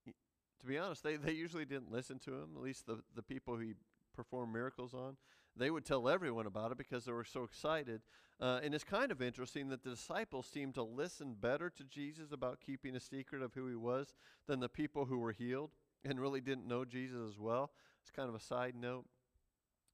to 0.06 0.68
be 0.68 0.78
honest, 0.78 1.04
they, 1.04 1.16
they 1.16 1.32
usually 1.32 1.66
didn't 1.66 1.92
listen 1.92 2.20
to 2.20 2.34
him, 2.34 2.50
at 2.56 2.62
least 2.62 2.86
the, 2.86 3.02
the 3.16 3.24
people 3.24 3.58
he 3.58 3.74
performed 4.14 4.54
miracles 4.54 4.94
on. 4.94 5.16
They 5.56 5.72
would 5.72 5.86
tell 5.86 6.08
everyone 6.10 6.46
about 6.46 6.72
it 6.72 6.78
because 6.78 7.06
they 7.06 7.12
were 7.12 7.24
so 7.24 7.44
excited. 7.44 8.02
Uh, 8.40 8.60
and 8.64 8.74
it's 8.74 8.84
kind 8.84 9.12
of 9.12 9.22
interesting 9.22 9.70
that 9.70 9.84
the 9.84 9.90
disciples 9.90 10.46
seemed 10.46 10.76
to 10.76 10.84
listen 10.84 11.36
better 11.40 11.70
to 11.70 11.84
Jesus 11.84 12.32
about 12.32 12.60
keeping 12.66 12.96
a 12.96 13.00
secret 13.00 13.42
of 13.42 13.54
who 13.54 13.68
he 13.68 13.76
was 13.76 14.14
than 14.48 14.60
the 14.60 14.70
people 14.70 15.06
who 15.06 15.18
were 15.18 15.32
healed 15.32 15.72
and 16.06 16.20
really 16.20 16.42
didn't 16.42 16.68
know 16.68 16.86
Jesus 16.86 17.18
as 17.30 17.40
well. 17.40 17.72
It's 18.02 18.12
kind 18.12 18.30
of 18.30 18.36
a 18.36 18.40
side 18.40 18.76
note. 18.76 19.06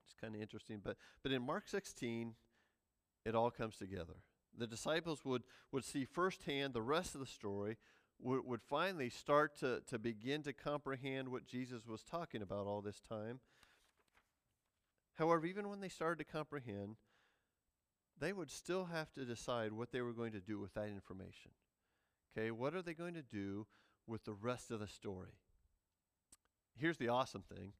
It's 0.06 0.15
kind 0.20 0.36
of 0.36 0.41
interesting. 0.41 0.82
But, 0.84 0.98
but 1.24 1.32
in 1.32 1.41
Mark 1.41 1.68
16, 1.68 2.34
it 3.26 3.36
all 3.36 3.52
comes 3.52 3.78
together. 3.78 4.13
The 4.58 4.68
disciples 4.68 5.26
would, 5.26 5.44
would 5.72 5.84
see 5.84 6.06
firsthand 6.06 6.74
the 6.74 6.82
rest 6.82 7.15
of 7.15 7.20
the 7.20 7.28
story, 7.28 7.78
would, 8.22 8.46
would 8.46 8.62
finally 8.62 9.10
start 9.10 9.58
to, 9.60 9.82
to 9.88 10.00
begin 10.00 10.44
to 10.44 10.54
comprehend 10.54 11.30
what 11.30 11.48
Jesus 11.48 11.88
was 11.88 12.04
talking 12.04 12.41
about 12.41 12.68
all 12.68 12.82
this 12.82 13.02
time. 13.02 13.39
However, 15.15 15.46
even 15.46 15.70
when 15.70 15.82
they 15.82 15.89
started 15.89 16.24
to 16.24 16.32
comprehend, 16.32 16.98
they 18.20 18.32
would 18.32 18.52
still 18.52 18.86
have 18.86 19.12
to 19.13 19.26
decide 19.26 19.74
what 19.74 19.91
they 19.91 20.02
were 20.02 20.13
going 20.13 20.32
to 20.34 20.39
do 20.39 20.60
with 20.60 20.74
that 20.76 20.88
information. 20.88 21.52
Okay, 22.38 22.52
what 22.52 22.76
are 22.76 22.82
they 22.82 22.94
going 22.94 23.13
to 23.13 23.22
do 23.22 23.65
with 24.08 24.24
the 24.26 24.34
rest 24.34 24.72
of 24.72 24.80
the 24.80 24.88
story? 24.88 25.34
Here's 26.78 26.98
the 26.98 27.10
awesome 27.10 27.44
thing 27.44 27.74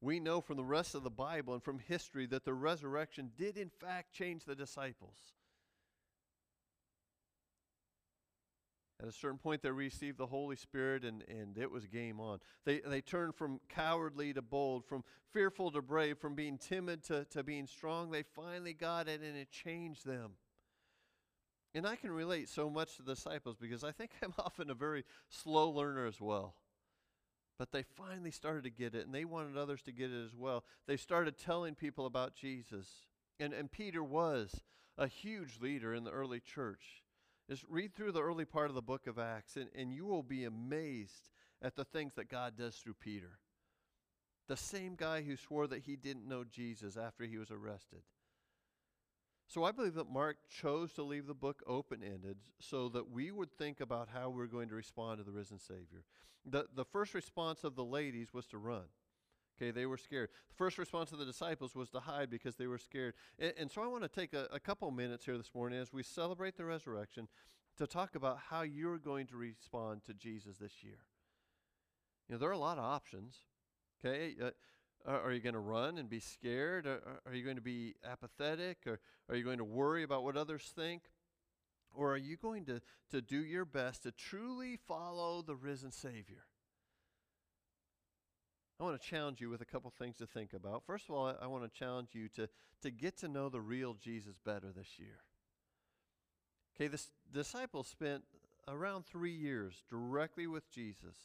we 0.00 0.20
know 0.20 0.40
from 0.40 0.56
the 0.56 0.64
rest 0.64 0.94
of 0.94 1.02
the 1.02 1.10
Bible 1.10 1.54
and 1.54 1.62
from 1.62 1.80
history 1.80 2.26
that 2.26 2.44
the 2.44 2.54
resurrection 2.54 3.32
did, 3.36 3.56
in 3.56 3.68
fact, 3.68 4.12
change 4.12 4.44
the 4.44 4.54
disciples. 4.54 5.16
At 9.00 9.08
a 9.08 9.12
certain 9.12 9.38
point, 9.38 9.62
they 9.62 9.70
received 9.70 10.18
the 10.18 10.26
Holy 10.26 10.56
Spirit, 10.56 11.04
and, 11.04 11.22
and 11.28 11.56
it 11.56 11.70
was 11.70 11.86
game 11.86 12.18
on. 12.18 12.40
They, 12.64 12.80
they 12.80 13.00
turned 13.00 13.36
from 13.36 13.60
cowardly 13.68 14.32
to 14.32 14.42
bold, 14.42 14.84
from 14.84 15.04
fearful 15.32 15.70
to 15.70 15.82
brave, 15.82 16.18
from 16.18 16.34
being 16.34 16.58
timid 16.58 17.04
to, 17.04 17.24
to 17.26 17.44
being 17.44 17.68
strong. 17.68 18.10
They 18.10 18.24
finally 18.24 18.72
got 18.74 19.06
it, 19.08 19.20
and 19.20 19.36
it 19.36 19.50
changed 19.52 20.04
them. 20.04 20.32
And 21.74 21.86
I 21.86 21.94
can 21.94 22.10
relate 22.10 22.48
so 22.48 22.68
much 22.68 22.96
to 22.96 23.02
the 23.02 23.14
disciples 23.14 23.56
because 23.60 23.84
I 23.84 23.92
think 23.92 24.10
I'm 24.22 24.34
often 24.38 24.68
a 24.70 24.74
very 24.74 25.04
slow 25.28 25.70
learner 25.70 26.06
as 26.06 26.20
well. 26.20 26.54
But 27.58 27.72
they 27.72 27.82
finally 27.82 28.30
started 28.30 28.64
to 28.64 28.70
get 28.70 28.94
it, 28.94 29.04
and 29.04 29.14
they 29.14 29.24
wanted 29.24 29.56
others 29.56 29.82
to 29.82 29.92
get 29.92 30.12
it 30.12 30.24
as 30.24 30.34
well. 30.34 30.64
They 30.86 30.96
started 30.96 31.36
telling 31.36 31.74
people 31.74 32.06
about 32.06 32.34
Jesus. 32.34 32.86
And, 33.40 33.52
and 33.52 33.70
Peter 33.70 34.02
was 34.02 34.62
a 34.96 35.08
huge 35.08 35.58
leader 35.60 35.94
in 35.94 36.04
the 36.04 36.10
early 36.10 36.40
church. 36.40 37.02
Just 37.50 37.64
read 37.68 37.94
through 37.94 38.12
the 38.12 38.22
early 38.22 38.44
part 38.44 38.68
of 38.68 38.74
the 38.74 38.82
book 38.82 39.06
of 39.06 39.18
Acts, 39.18 39.56
and, 39.56 39.68
and 39.74 39.92
you 39.92 40.06
will 40.06 40.22
be 40.22 40.44
amazed 40.44 41.30
at 41.62 41.74
the 41.74 41.84
things 41.84 42.14
that 42.14 42.28
God 42.28 42.56
does 42.56 42.76
through 42.76 42.94
Peter. 42.94 43.38
The 44.48 44.56
same 44.56 44.94
guy 44.94 45.22
who 45.22 45.36
swore 45.36 45.66
that 45.66 45.82
he 45.82 45.96
didn't 45.96 46.28
know 46.28 46.44
Jesus 46.44 46.96
after 46.96 47.24
he 47.24 47.38
was 47.38 47.50
arrested. 47.50 48.02
So 49.48 49.64
I 49.64 49.72
believe 49.72 49.94
that 49.94 50.10
Mark 50.10 50.36
chose 50.48 50.92
to 50.92 51.02
leave 51.02 51.26
the 51.26 51.34
book 51.34 51.62
open 51.66 52.02
ended 52.04 52.36
so 52.60 52.90
that 52.90 53.10
we 53.10 53.30
would 53.30 53.50
think 53.50 53.80
about 53.80 54.08
how 54.12 54.28
we're 54.28 54.46
going 54.46 54.68
to 54.68 54.74
respond 54.74 55.18
to 55.18 55.24
the 55.24 55.32
risen 55.32 55.58
Savior. 55.58 56.04
The, 56.44 56.66
the 56.74 56.84
first 56.84 57.14
response 57.14 57.64
of 57.64 57.74
the 57.74 57.84
ladies 57.84 58.34
was 58.34 58.46
to 58.48 58.58
run. 58.58 58.84
Okay, 59.56 59.70
they 59.70 59.86
were 59.86 59.96
scared. 59.96 60.28
The 60.50 60.54
first 60.54 60.76
response 60.76 61.12
of 61.12 61.18
the 61.18 61.24
disciples 61.24 61.74
was 61.74 61.88
to 61.90 62.00
hide 62.00 62.30
because 62.30 62.56
they 62.56 62.66
were 62.66 62.78
scared. 62.78 63.14
And, 63.38 63.54
and 63.58 63.70
so 63.70 63.82
I 63.82 63.86
want 63.86 64.02
to 64.02 64.08
take 64.08 64.34
a, 64.34 64.46
a 64.52 64.60
couple 64.60 64.90
minutes 64.90 65.24
here 65.24 65.38
this 65.38 65.50
morning 65.54 65.80
as 65.80 65.92
we 65.92 66.02
celebrate 66.02 66.56
the 66.56 66.66
resurrection 66.66 67.26
to 67.78 67.86
talk 67.86 68.14
about 68.14 68.38
how 68.50 68.62
you're 68.62 68.98
going 68.98 69.26
to 69.28 69.36
respond 69.36 70.02
to 70.06 70.14
Jesus 70.14 70.58
this 70.58 70.82
year. 70.82 70.98
You 72.28 72.34
know, 72.34 72.38
there 72.38 72.50
are 72.50 72.52
a 72.52 72.58
lot 72.58 72.78
of 72.78 72.84
options. 72.84 73.38
Okay, 74.04 74.36
uh, 74.40 74.50
are 75.06 75.32
you 75.32 75.40
going 75.40 75.54
to 75.54 75.60
run 75.60 75.98
and 75.98 76.08
be 76.08 76.20
scared? 76.20 76.86
Are, 76.86 77.34
you 77.34 77.44
going 77.44 77.56
to 77.56 77.62
be 77.62 77.94
apathetic? 78.04 78.78
Or 78.86 79.00
are 79.28 79.36
you 79.36 79.44
going 79.44 79.58
to 79.58 79.64
worry 79.64 80.02
about 80.02 80.24
what 80.24 80.36
others 80.36 80.72
think? 80.74 81.02
Or 81.94 82.12
are 82.12 82.18
you 82.18 82.36
going 82.36 82.66
to, 82.66 82.80
to 83.10 83.22
do 83.22 83.38
your 83.38 83.64
best 83.64 84.02
to 84.02 84.12
truly 84.12 84.76
follow 84.76 85.42
the 85.42 85.56
risen 85.56 85.92
Savior? 85.92 86.44
I 88.80 88.84
want 88.84 89.00
to 89.00 89.08
challenge 89.08 89.40
you 89.40 89.50
with 89.50 89.60
a 89.60 89.64
couple 89.64 89.90
things 89.90 90.16
to 90.18 90.26
think 90.26 90.52
about. 90.52 90.84
First 90.86 91.08
of 91.08 91.14
all, 91.14 91.34
I 91.40 91.46
want 91.46 91.64
to 91.64 91.78
challenge 91.78 92.10
you 92.12 92.28
to, 92.36 92.48
to 92.82 92.90
get 92.90 93.16
to 93.18 93.28
know 93.28 93.48
the 93.48 93.60
real 93.60 93.94
Jesus 93.94 94.36
better 94.44 94.72
this 94.74 94.98
year. 94.98 95.20
Okay, 96.76 96.86
the 96.86 97.02
disciples 97.32 97.88
spent 97.88 98.22
around 98.68 99.04
three 99.04 99.32
years 99.32 99.82
directly 99.88 100.46
with 100.46 100.70
Jesus, 100.70 101.16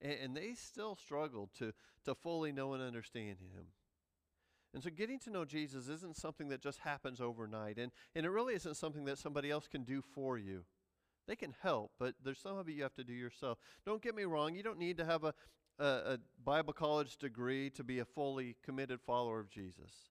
and, 0.00 0.12
and 0.12 0.36
they 0.36 0.54
still 0.54 0.96
struggled 0.96 1.50
to, 1.58 1.72
to 2.04 2.14
fully 2.14 2.52
know 2.52 2.72
and 2.74 2.82
understand 2.82 3.38
him. 3.40 3.66
And 4.74 4.82
so 4.82 4.90
getting 4.90 5.18
to 5.20 5.30
know 5.30 5.44
Jesus 5.44 5.88
isn't 5.88 6.16
something 6.16 6.48
that 6.48 6.60
just 6.60 6.80
happens 6.80 7.20
overnight, 7.20 7.78
and, 7.78 7.90
and 8.14 8.26
it 8.26 8.30
really 8.30 8.54
isn't 8.54 8.76
something 8.76 9.04
that 9.06 9.18
somebody 9.18 9.50
else 9.50 9.66
can 9.66 9.82
do 9.82 10.02
for 10.02 10.36
you. 10.36 10.64
They 11.26 11.36
can 11.36 11.54
help, 11.62 11.92
but 11.98 12.14
there's 12.22 12.38
some 12.38 12.56
of 12.56 12.68
it 12.68 12.72
you 12.72 12.82
have 12.82 12.94
to 12.94 13.04
do 13.04 13.12
yourself. 13.12 13.58
Don't 13.84 14.02
get 14.02 14.14
me 14.14 14.24
wrong, 14.24 14.54
you 14.54 14.62
don't 14.62 14.78
need 14.78 14.98
to 14.98 15.04
have 15.04 15.24
a, 15.24 15.34
a, 15.78 15.84
a 15.84 16.18
Bible 16.44 16.72
college 16.72 17.16
degree 17.16 17.70
to 17.70 17.84
be 17.84 17.98
a 17.98 18.04
fully 18.04 18.56
committed 18.62 19.00
follower 19.00 19.40
of 19.40 19.50
Jesus. 19.50 20.10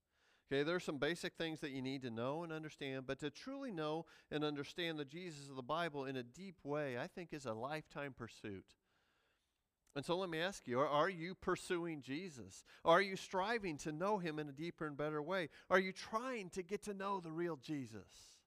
Okay, 0.52 0.64
there 0.64 0.76
are 0.76 0.80
some 0.80 0.98
basic 0.98 1.34
things 1.36 1.60
that 1.60 1.72
you 1.72 1.82
need 1.82 2.02
to 2.04 2.10
know 2.10 2.44
and 2.44 2.54
understand, 2.54 3.06
but 3.06 3.20
to 3.20 3.30
truly 3.30 3.72
know 3.72 4.06
and 4.32 4.46
understand 4.46 4.98
the 4.98 5.06
Jesus 5.06 5.50
of 5.50 5.56
the 5.56 5.62
Bible 5.62 6.06
in 6.06 6.16
a 6.16 6.24
deep 6.24 6.56
way, 6.64 6.98
I 6.98 7.08
think 7.08 7.34
is 7.34 7.46
a 7.46 7.54
lifetime 7.54 8.14
pursuit. 8.18 8.66
And 9.98 10.06
so 10.06 10.16
let 10.16 10.30
me 10.30 10.38
ask 10.38 10.68
you 10.68 10.80
are, 10.80 11.10
you 11.10 11.34
pursuing 11.34 12.04
Jesus? 12.04 12.64
Are 12.86 13.02
you 13.02 13.16
striving 13.16 13.78
to 13.80 13.92
know 13.92 14.20
him 14.20 14.38
in 14.38 14.48
a 14.48 14.52
deeper 14.52 14.86
and 14.86 14.96
better 14.96 15.24
way? 15.24 15.50
Are 15.72 15.80
you 15.80 15.92
trying 15.92 16.52
to 16.52 16.62
get 16.62 16.84
to 16.84 16.94
know 16.94 17.20
the 17.20 17.32
real 17.32 17.56
Jesus? 17.56 18.38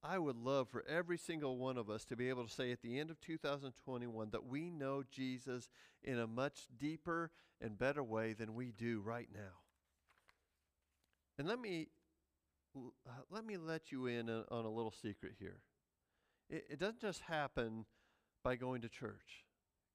I 0.00 0.16
would 0.16 0.36
love 0.36 0.68
for 0.68 0.84
every 0.88 1.18
single 1.18 1.58
one 1.58 1.76
of 1.76 1.90
us 1.90 2.04
to 2.04 2.14
be 2.14 2.28
able 2.28 2.46
to 2.46 2.52
say 2.52 2.70
at 2.70 2.82
the 2.82 3.00
end 3.00 3.10
of 3.10 3.20
2021 3.20 4.30
that 4.30 4.46
we 4.46 4.70
know 4.70 5.02
Jesus 5.10 5.68
in 6.04 6.20
a 6.20 6.28
much 6.28 6.68
deeper 6.78 7.32
and 7.60 7.76
better 7.76 8.04
way 8.04 8.32
than 8.32 8.54
we 8.54 8.70
do 8.70 9.00
right 9.04 9.28
now. 9.34 9.58
And 11.36 11.48
let 11.48 11.58
me 11.58 11.88
uh, 12.76 13.10
let 13.28 13.44
me 13.44 13.56
let 13.56 13.90
you 13.90 14.06
in 14.06 14.30
on 14.30 14.64
a 14.64 14.70
little 14.70 14.94
secret 15.02 15.32
here. 15.40 15.62
It, 16.48 16.66
it 16.70 16.78
doesn't 16.78 17.00
just 17.00 17.22
happen 17.22 17.86
by 18.44 18.54
going 18.54 18.82
to 18.82 18.88
church. 18.88 19.44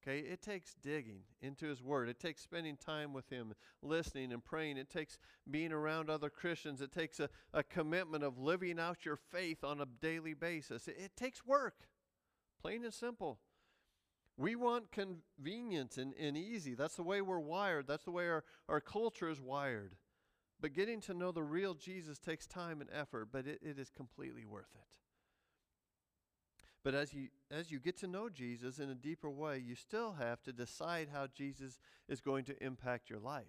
Okay, 0.01 0.19
it 0.19 0.41
takes 0.41 0.73
digging 0.75 1.21
into 1.41 1.67
His 1.67 1.83
Word. 1.83 2.07
It 2.07 2.19
takes 2.19 2.41
spending 2.41 2.77
time 2.77 3.11
with 3.13 3.29
Him, 3.29 3.53
listening 3.81 4.31
and 4.31 4.43
praying. 4.43 4.77
It 4.77 4.89
takes 4.89 5.17
being 5.49 5.73
around 5.73 6.09
other 6.09 6.29
Christians. 6.29 6.81
It 6.81 6.91
takes 6.91 7.19
a, 7.19 7.29
a 7.53 7.63
commitment 7.63 8.23
of 8.23 8.37
living 8.37 8.79
out 8.79 9.05
your 9.05 9.17
faith 9.17 9.63
on 9.63 9.81
a 9.81 9.85
daily 9.85 10.33
basis. 10.33 10.87
It, 10.87 10.97
it 10.97 11.17
takes 11.17 11.45
work, 11.45 11.87
plain 12.61 12.85
and 12.85 12.93
simple. 12.93 13.39
We 14.37 14.55
want 14.55 14.93
convenience 14.93 15.97
and, 15.97 16.13
and 16.17 16.37
easy. 16.37 16.75
That's 16.75 16.95
the 16.95 17.03
way 17.03 17.21
we're 17.21 17.39
wired, 17.39 17.87
that's 17.87 18.05
the 18.05 18.11
way 18.11 18.29
our, 18.29 18.45
our 18.69 18.79
culture 18.79 19.29
is 19.29 19.41
wired. 19.41 19.95
But 20.61 20.73
getting 20.73 21.01
to 21.01 21.13
know 21.13 21.31
the 21.31 21.43
real 21.43 21.73
Jesus 21.73 22.19
takes 22.19 22.47
time 22.47 22.79
and 22.79 22.89
effort, 22.93 23.29
but 23.31 23.47
it, 23.47 23.59
it 23.61 23.77
is 23.77 23.89
completely 23.89 24.45
worth 24.45 24.71
it. 24.75 24.87
But 26.83 26.95
as 26.95 27.13
you 27.13 27.27
as 27.51 27.71
you 27.71 27.79
get 27.79 27.97
to 27.99 28.07
know 28.07 28.29
Jesus 28.29 28.79
in 28.79 28.89
a 28.89 28.95
deeper 28.95 29.29
way, 29.29 29.57
you 29.57 29.75
still 29.75 30.13
have 30.13 30.41
to 30.43 30.53
decide 30.53 31.09
how 31.11 31.27
Jesus 31.27 31.79
is 32.07 32.21
going 32.21 32.45
to 32.45 32.63
impact 32.63 33.09
your 33.09 33.19
life. 33.19 33.47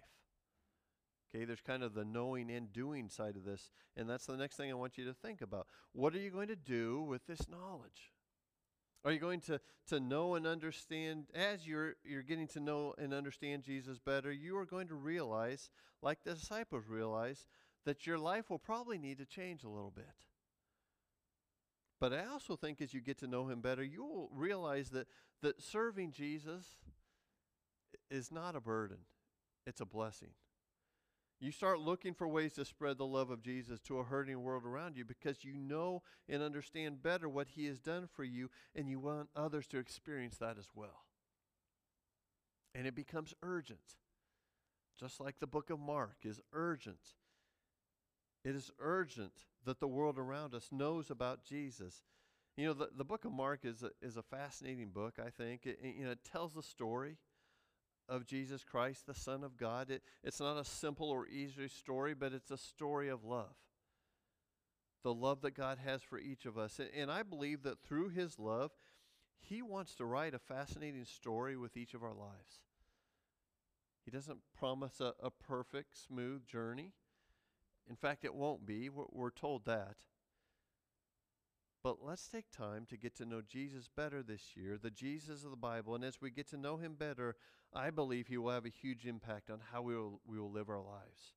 Okay, 1.33 1.45
there's 1.45 1.61
kind 1.61 1.81
of 1.81 1.93
the 1.93 2.03
knowing 2.03 2.51
and 2.51 2.73
doing 2.73 3.07
side 3.07 3.37
of 3.37 3.45
this, 3.45 3.71
and 3.95 4.09
that's 4.09 4.25
the 4.25 4.35
next 4.35 4.57
thing 4.57 4.69
I 4.69 4.73
want 4.73 4.97
you 4.97 5.05
to 5.05 5.13
think 5.13 5.41
about. 5.41 5.67
What 5.93 6.13
are 6.13 6.19
you 6.19 6.29
going 6.29 6.49
to 6.49 6.57
do 6.57 7.01
with 7.01 7.25
this 7.25 7.47
knowledge? 7.47 8.11
Are 9.03 9.11
you 9.11 9.19
going 9.19 9.39
to, 9.41 9.59
to 9.87 9.99
know 9.99 10.35
and 10.35 10.45
understand, 10.45 11.25
as 11.33 11.65
you're, 11.65 11.95
you're 12.03 12.21
getting 12.21 12.47
to 12.49 12.59
know 12.59 12.93
and 12.97 13.13
understand 13.13 13.63
Jesus 13.63 13.97
better, 13.97 14.31
you 14.31 14.57
are 14.57 14.65
going 14.65 14.89
to 14.89 14.95
realize, 14.95 15.69
like 16.03 16.19
the 16.23 16.35
disciples 16.35 16.83
realized, 16.87 17.47
that 17.85 18.05
your 18.05 18.19
life 18.19 18.49
will 18.49 18.59
probably 18.59 18.99
need 18.99 19.17
to 19.17 19.25
change 19.25 19.63
a 19.63 19.69
little 19.69 19.89
bit. 19.89 20.05
But 22.01 22.13
I 22.13 22.25
also 22.25 22.55
think 22.55 22.81
as 22.81 22.95
you 22.95 22.99
get 22.99 23.19
to 23.19 23.27
know 23.27 23.47
him 23.47 23.61
better, 23.61 23.83
you 23.83 24.03
will 24.03 24.29
realize 24.33 24.89
that, 24.89 25.07
that 25.43 25.61
serving 25.61 26.13
Jesus 26.13 26.65
is 28.09 28.31
not 28.31 28.55
a 28.55 28.59
burden, 28.59 28.97
it's 29.67 29.81
a 29.81 29.85
blessing. 29.85 30.31
You 31.39 31.51
start 31.51 31.79
looking 31.79 32.15
for 32.15 32.27
ways 32.27 32.53
to 32.53 32.65
spread 32.65 32.97
the 32.97 33.05
love 33.05 33.29
of 33.29 33.43
Jesus 33.43 33.79
to 33.81 33.99
a 33.99 34.03
hurting 34.03 34.41
world 34.41 34.63
around 34.65 34.97
you 34.97 35.05
because 35.05 35.43
you 35.43 35.53
know 35.53 36.01
and 36.27 36.41
understand 36.41 37.03
better 37.03 37.29
what 37.29 37.49
he 37.49 37.67
has 37.67 37.79
done 37.79 38.09
for 38.11 38.23
you, 38.23 38.49
and 38.75 38.89
you 38.89 38.99
want 38.99 39.29
others 39.35 39.67
to 39.67 39.77
experience 39.77 40.37
that 40.37 40.57
as 40.57 40.69
well. 40.73 41.05
And 42.73 42.87
it 42.87 42.95
becomes 42.95 43.35
urgent, 43.43 43.97
just 44.99 45.19
like 45.19 45.39
the 45.39 45.47
book 45.47 45.69
of 45.69 45.79
Mark 45.79 46.17
is 46.23 46.41
urgent. 46.51 47.13
It 48.43 48.55
is 48.55 48.71
urgent 48.79 49.33
that 49.65 49.79
the 49.79 49.87
world 49.87 50.17
around 50.17 50.55
us 50.55 50.69
knows 50.71 51.11
about 51.11 51.43
Jesus. 51.43 52.01
You 52.57 52.67
know, 52.67 52.73
the, 52.73 52.89
the 52.95 53.05
book 53.05 53.25
of 53.25 53.31
Mark 53.31 53.61
is 53.63 53.83
a, 53.83 53.91
is 54.01 54.17
a 54.17 54.23
fascinating 54.23 54.89
book, 54.89 55.15
I 55.23 55.29
think. 55.29 55.65
It, 55.65 55.79
you 55.83 56.05
know, 56.05 56.11
it 56.11 56.23
tells 56.29 56.53
the 56.53 56.63
story 56.63 57.17
of 58.09 58.25
Jesus 58.25 58.63
Christ, 58.63 59.05
the 59.05 59.13
Son 59.13 59.43
of 59.43 59.57
God. 59.57 59.89
It, 59.89 60.01
it's 60.23 60.39
not 60.39 60.57
a 60.57 60.65
simple 60.65 61.09
or 61.09 61.27
easy 61.27 61.67
story, 61.67 62.13
but 62.13 62.33
it's 62.33 62.51
a 62.51 62.57
story 62.57 63.09
of 63.09 63.23
love. 63.23 63.55
The 65.03 65.13
love 65.13 65.41
that 65.41 65.55
God 65.55 65.77
has 65.83 66.01
for 66.01 66.19
each 66.19 66.45
of 66.45 66.57
us. 66.57 66.79
And, 66.79 66.89
and 66.95 67.11
I 67.11 67.23
believe 67.23 67.63
that 67.63 67.79
through 67.79 68.09
His 68.09 68.37
love, 68.39 68.71
He 69.39 69.61
wants 69.61 69.95
to 69.95 70.05
write 70.05 70.33
a 70.33 70.39
fascinating 70.39 71.05
story 71.05 71.55
with 71.55 71.77
each 71.77 71.93
of 71.93 72.03
our 72.03 72.13
lives. 72.13 72.59
He 74.03 74.11
doesn't 74.11 74.39
promise 74.57 74.99
a, 74.99 75.13
a 75.21 75.29
perfect, 75.29 75.95
smooth 75.95 76.45
journey. 76.47 76.93
In 77.89 77.95
fact, 77.95 78.23
it 78.23 78.33
won't 78.33 78.65
be. 78.65 78.89
We're, 78.89 79.31
told 79.31 79.65
that. 79.65 79.95
But 81.83 81.97
let's 82.03 82.27
take 82.27 82.51
time 82.51 82.85
to 82.89 82.97
get 82.97 83.15
to 83.17 83.25
know 83.25 83.41
Jesus 83.41 83.89
better 83.95 84.21
this 84.21 84.55
year, 84.55 84.77
the 84.81 84.91
Jesus 84.91 85.43
of 85.43 85.49
the 85.49 85.57
Bible. 85.57 85.95
And 85.95 86.03
as 86.03 86.21
we 86.21 86.29
get 86.29 86.49
to 86.51 86.57
know 86.57 86.77
him 86.77 86.93
better, 86.93 87.35
I 87.73 87.89
believe 87.89 88.27
he 88.27 88.37
will 88.37 88.51
have 88.51 88.65
a 88.65 88.69
huge 88.69 89.05
impact 89.05 89.49
on 89.49 89.59
how 89.71 89.81
we 89.81 89.95
will, 89.95 90.21
we 90.25 90.39
will 90.39 90.51
live 90.51 90.69
our 90.69 90.81
lives. 90.81 91.33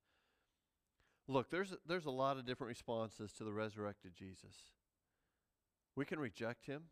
Look, 1.27 1.49
there's, 1.49 1.73
there's 1.87 2.05
a 2.05 2.11
lot 2.11 2.37
of 2.37 2.45
different 2.45 2.69
responses 2.69 3.31
to 3.33 3.43
the 3.43 3.53
resurrected 3.53 4.13
Jesus. 4.13 4.55
We 5.95 6.05
can 6.05 6.19
reject 6.19 6.67
him. 6.67 6.83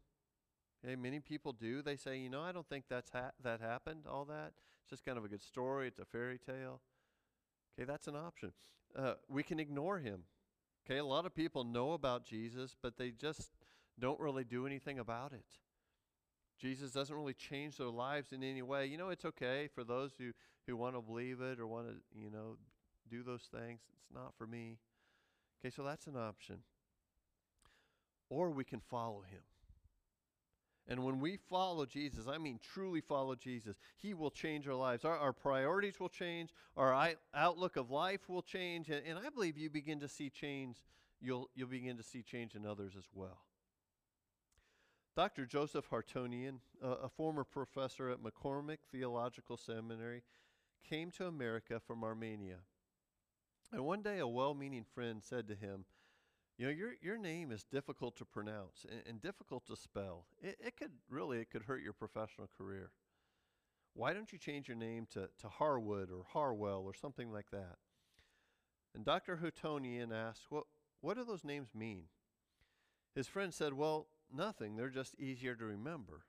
Okay, 0.83 0.95
many 0.95 1.19
people 1.19 1.53
do. 1.53 1.81
They 1.81 1.95
say, 1.95 2.17
you 2.17 2.29
know, 2.29 2.41
I 2.41 2.51
don't 2.51 2.67
think 2.67 2.85
that's 2.89 3.11
ha- 3.11 3.31
that 3.43 3.61
happened, 3.61 4.05
all 4.09 4.25
that. 4.25 4.53
It's 4.81 4.89
just 4.89 5.05
kind 5.05 5.17
of 5.17 5.23
a 5.23 5.29
good 5.29 5.43
story, 5.43 5.87
it's 5.87 5.99
a 5.99 6.05
fairy 6.05 6.39
tale. 6.39 6.81
Okay, 7.77 7.85
that's 7.85 8.07
an 8.07 8.15
option. 8.15 8.51
Uh, 8.97 9.13
we 9.27 9.43
can 9.43 9.59
ignore 9.59 9.99
him. 9.99 10.23
Okay, 10.85 10.99
a 10.99 11.05
lot 11.05 11.25
of 11.25 11.33
people 11.33 11.63
know 11.63 11.93
about 11.93 12.25
Jesus, 12.25 12.75
but 12.81 12.97
they 12.97 13.11
just 13.11 13.51
don't 13.99 14.19
really 14.19 14.43
do 14.43 14.67
anything 14.67 14.99
about 14.99 15.33
it. 15.33 15.45
Jesus 16.59 16.91
doesn't 16.91 17.15
really 17.15 17.33
change 17.33 17.77
their 17.77 17.89
lives 17.89 18.31
in 18.31 18.43
any 18.43 18.61
way. 18.61 18.85
You 18.85 18.97
know, 18.97 19.09
it's 19.09 19.25
okay 19.25 19.69
for 19.73 19.83
those 19.83 20.11
who, 20.17 20.31
who 20.67 20.77
want 20.77 20.95
to 20.95 21.01
believe 21.01 21.41
it 21.41 21.59
or 21.59 21.67
want 21.67 21.87
to, 21.87 21.95
you 22.17 22.29
know, 22.29 22.57
do 23.09 23.23
those 23.23 23.49
things. 23.51 23.81
It's 23.93 24.13
not 24.13 24.33
for 24.37 24.45
me. 24.45 24.77
Okay, 25.59 25.73
so 25.73 25.83
that's 25.83 26.07
an 26.07 26.17
option. 26.17 26.59
Or 28.29 28.51
we 28.51 28.63
can 28.63 28.79
follow 28.79 29.21
him. 29.21 29.41
And 30.87 31.03
when 31.03 31.19
we 31.19 31.37
follow 31.37 31.85
Jesus, 31.85 32.27
I 32.27 32.37
mean 32.37 32.59
truly 32.73 33.01
follow 33.01 33.35
Jesus, 33.35 33.77
He 33.95 34.13
will 34.13 34.31
change 34.31 34.67
our 34.67 34.75
lives. 34.75 35.05
Our, 35.05 35.17
our 35.17 35.33
priorities 35.33 35.99
will 35.99 36.09
change, 36.09 36.49
our 36.75 36.93
I, 36.93 37.15
outlook 37.33 37.77
of 37.77 37.89
life 37.89 38.27
will 38.27 38.41
change, 38.41 38.89
and, 38.89 39.05
and 39.05 39.17
I 39.17 39.29
believe 39.29 39.57
you 39.57 39.69
begin 39.69 39.99
to 40.01 40.09
see 40.09 40.29
change, 40.29 40.83
you'll, 41.21 41.49
you'll 41.55 41.69
begin 41.69 41.97
to 41.97 42.03
see 42.03 42.21
change 42.21 42.55
in 42.55 42.65
others 42.65 42.93
as 42.97 43.05
well. 43.13 43.39
Dr. 45.15 45.45
Joseph 45.45 45.89
Haroutunian, 45.89 46.57
uh, 46.83 46.95
a 47.03 47.09
former 47.09 47.43
professor 47.43 48.09
at 48.09 48.17
McCormick 48.19 48.79
Theological 48.91 49.57
Seminary, 49.57 50.23
came 50.83 51.11
to 51.11 51.27
America 51.27 51.79
from 51.79 52.03
Armenia. 52.03 52.57
And 53.71 53.85
one 53.85 54.01
day 54.01 54.19
a 54.19 54.27
well 54.27 54.53
meaning 54.53 54.85
friend 54.93 55.21
said 55.23 55.47
to 55.47 55.55
him, 55.55 55.85
You 56.57 56.67
know, 56.67 56.71
your, 56.71 56.91
your 57.01 57.17
name 57.17 57.51
is 57.51 57.63
difficult 57.63 58.15
to 58.17 58.25
pronounce 58.25 58.85
and, 58.89 59.01
and 59.07 59.21
difficult 59.21 59.65
to 59.67 59.75
spell. 59.75 60.25
It, 60.41 60.57
it 60.59 60.77
could 60.77 60.91
really 61.09 61.39
it 61.39 61.49
could 61.49 61.63
hurt 61.63 61.81
your 61.81 61.93
professional 61.93 62.49
career. 62.57 62.91
Why 63.95 64.13
don't 64.13 64.31
you 64.31 64.39
change 64.39 64.67
your 64.67 64.77
name 64.77 65.07
to, 65.11 65.29
to 65.41 65.47
Harwood 65.47 66.09
or 66.11 66.25
Harwell 66.31 66.83
or 66.83 66.93
something 66.93 67.31
like 67.31 67.51
that? 67.51 67.77
And 68.95 69.05
Dr. 69.05 69.37
Haroutunian 69.37 70.11
asked, 70.11 70.45
what, 70.49 70.65
what 71.01 71.17
do 71.17 71.23
those 71.23 71.43
names 71.43 71.69
mean? 71.75 72.05
His 73.15 73.27
friend 73.27 73.53
said, 73.53 73.73
Well, 73.73 74.07
nothing. 74.33 74.75
They're 74.75 74.89
just 74.89 75.19
easier 75.19 75.55
to 75.55 75.65
remember. 75.65 76.25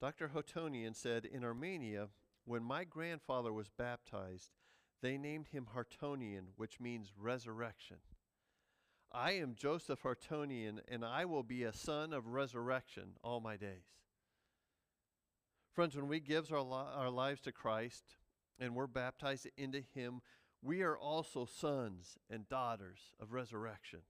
Dr. 0.00 0.30
Haroutunian 0.34 0.96
said, 0.96 1.26
In 1.26 1.44
Armenia, 1.44 2.08
when 2.46 2.62
my 2.62 2.84
grandfather 2.84 3.52
was 3.52 3.68
baptized, 3.68 4.50
they 5.02 5.18
named 5.18 5.48
him 5.48 5.68
Haroutunian, 5.74 6.48
which 6.56 6.80
means 6.80 7.12
resurrection. 7.18 7.98
I 9.12 9.32
am 9.32 9.56
Joseph 9.56 10.02
Haroutunian, 10.02 10.80
and 10.88 11.04
I 11.04 11.24
will 11.24 11.42
be 11.42 11.64
a 11.64 11.72
son 11.72 12.12
of 12.12 12.28
resurrection 12.28 13.16
all 13.24 13.40
my 13.40 13.56
days. 13.56 13.86
Friends, 15.74 15.96
when 15.96 16.06
we 16.08 16.20
give 16.20 16.52
our, 16.52 16.62
li- 16.62 16.92
our 16.94 17.10
lives 17.10 17.40
to 17.42 17.52
Christ 17.52 18.04
and 18.58 18.74
we're 18.74 18.86
baptized 18.86 19.48
into 19.56 19.82
Him, 19.94 20.20
we 20.62 20.82
are 20.82 20.96
also 20.96 21.44
sons 21.44 22.18
and 22.28 22.48
daughters 22.48 22.98
of 23.20 23.32
resurrection. 23.32 24.00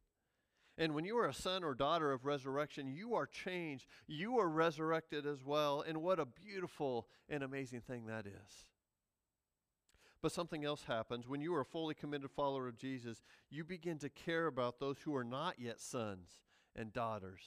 And 0.76 0.94
when 0.94 1.04
you 1.04 1.16
are 1.18 1.28
a 1.28 1.34
son 1.34 1.64
or 1.64 1.74
daughter 1.74 2.12
of 2.12 2.24
resurrection, 2.24 2.88
you 2.88 3.14
are 3.14 3.26
changed. 3.26 3.86
You 4.06 4.38
are 4.38 4.48
resurrected 4.48 5.26
as 5.26 5.44
well. 5.44 5.82
And 5.86 6.02
what 6.02 6.18
a 6.18 6.26
beautiful 6.26 7.06
and 7.28 7.42
amazing 7.42 7.82
thing 7.82 8.06
that 8.06 8.26
is. 8.26 8.66
But 10.22 10.32
something 10.32 10.64
else 10.64 10.84
happens. 10.84 11.26
When 11.26 11.40
you 11.40 11.54
are 11.54 11.62
a 11.62 11.66
fully 11.66 11.94
committed 11.94 12.30
follower 12.30 12.68
of 12.68 12.76
Jesus, 12.76 13.22
you 13.50 13.64
begin 13.64 13.98
to 13.98 14.08
care 14.10 14.46
about 14.46 14.78
those 14.78 14.98
who 15.04 15.14
are 15.16 15.24
not 15.24 15.58
yet 15.58 15.80
sons 15.80 16.40
and 16.76 16.92
daughters 16.92 17.40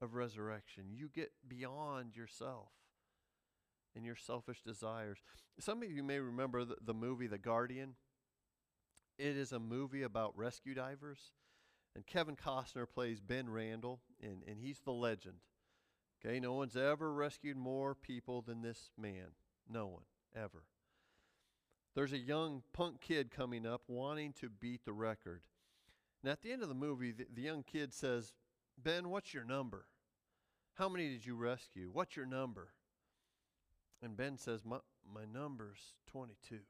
of 0.00 0.14
resurrection. 0.14 0.84
You 0.92 1.08
get 1.12 1.32
beyond 1.48 2.16
yourself 2.16 2.68
and 3.96 4.04
your 4.04 4.16
selfish 4.16 4.62
desires. 4.62 5.18
Some 5.58 5.82
of 5.82 5.90
you 5.90 6.04
may 6.04 6.20
remember 6.20 6.64
the, 6.64 6.76
the 6.84 6.94
movie 6.94 7.26
The 7.26 7.38
Guardian. 7.38 7.94
It 9.18 9.36
is 9.36 9.52
a 9.52 9.58
movie 9.58 10.02
about 10.02 10.36
rescue 10.36 10.74
divers. 10.74 11.32
And 11.96 12.06
Kevin 12.06 12.36
Costner 12.36 12.86
plays 12.88 13.20
Ben 13.20 13.50
Randall, 13.50 14.00
and, 14.22 14.42
and 14.46 14.60
he's 14.60 14.78
the 14.80 14.92
legend. 14.92 15.38
Okay, 16.24 16.38
no 16.38 16.52
one's 16.52 16.76
ever 16.76 17.12
rescued 17.12 17.56
more 17.56 17.96
people 17.96 18.42
than 18.42 18.62
this 18.62 18.90
man. 18.96 19.32
No 19.68 19.86
one, 19.86 20.02
ever. 20.36 20.62
There's 21.94 22.12
a 22.12 22.18
young 22.18 22.62
punk 22.72 23.00
kid 23.00 23.30
coming 23.30 23.66
up 23.66 23.82
wanting 23.88 24.32
to 24.40 24.48
beat 24.48 24.84
the 24.84 24.92
record. 24.92 25.42
And 26.22 26.30
at 26.30 26.42
the 26.42 26.52
end 26.52 26.62
of 26.62 26.68
the 26.68 26.74
movie, 26.74 27.12
the, 27.12 27.26
the 27.34 27.42
young 27.42 27.62
kid 27.62 27.92
says, 27.92 28.32
Ben, 28.82 29.08
what's 29.08 29.34
your 29.34 29.44
number? 29.44 29.86
How 30.74 30.88
many 30.88 31.08
did 31.08 31.26
you 31.26 31.34
rescue? 31.34 31.90
What's 31.92 32.16
your 32.16 32.26
number? 32.26 32.68
And 34.02 34.16
Ben 34.16 34.36
says, 34.36 34.64
My, 34.64 34.78
my 35.12 35.24
number's 35.32 35.78
22. 36.10 36.60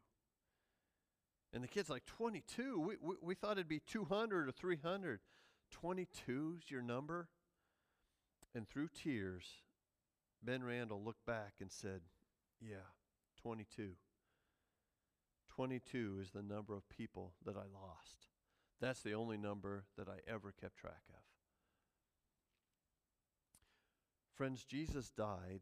And 1.52 1.64
the 1.64 1.68
kid's 1.68 1.90
like, 1.90 2.06
22? 2.06 2.80
We, 2.80 2.94
we, 3.00 3.14
we 3.20 3.34
thought 3.34 3.52
it'd 3.52 3.68
be 3.68 3.80
200 3.80 4.48
or 4.48 4.52
300. 4.52 5.20
22's 5.82 6.70
your 6.70 6.82
number? 6.82 7.28
And 8.54 8.68
through 8.68 8.88
tears, 8.88 9.44
Ben 10.42 10.64
Randall 10.64 11.02
looked 11.02 11.24
back 11.26 11.54
and 11.60 11.70
said, 11.70 12.00
Yeah, 12.60 12.88
22. 13.42 13.90
22 15.60 16.20
is 16.22 16.30
the 16.30 16.42
number 16.42 16.74
of 16.74 16.88
people 16.88 17.34
that 17.44 17.54
I 17.54 17.68
lost. 17.70 18.28
That's 18.80 19.02
the 19.02 19.12
only 19.12 19.36
number 19.36 19.84
that 19.98 20.08
I 20.08 20.20
ever 20.26 20.54
kept 20.58 20.78
track 20.78 21.02
of. 21.10 21.20
Friends, 24.34 24.64
Jesus 24.64 25.10
died 25.10 25.60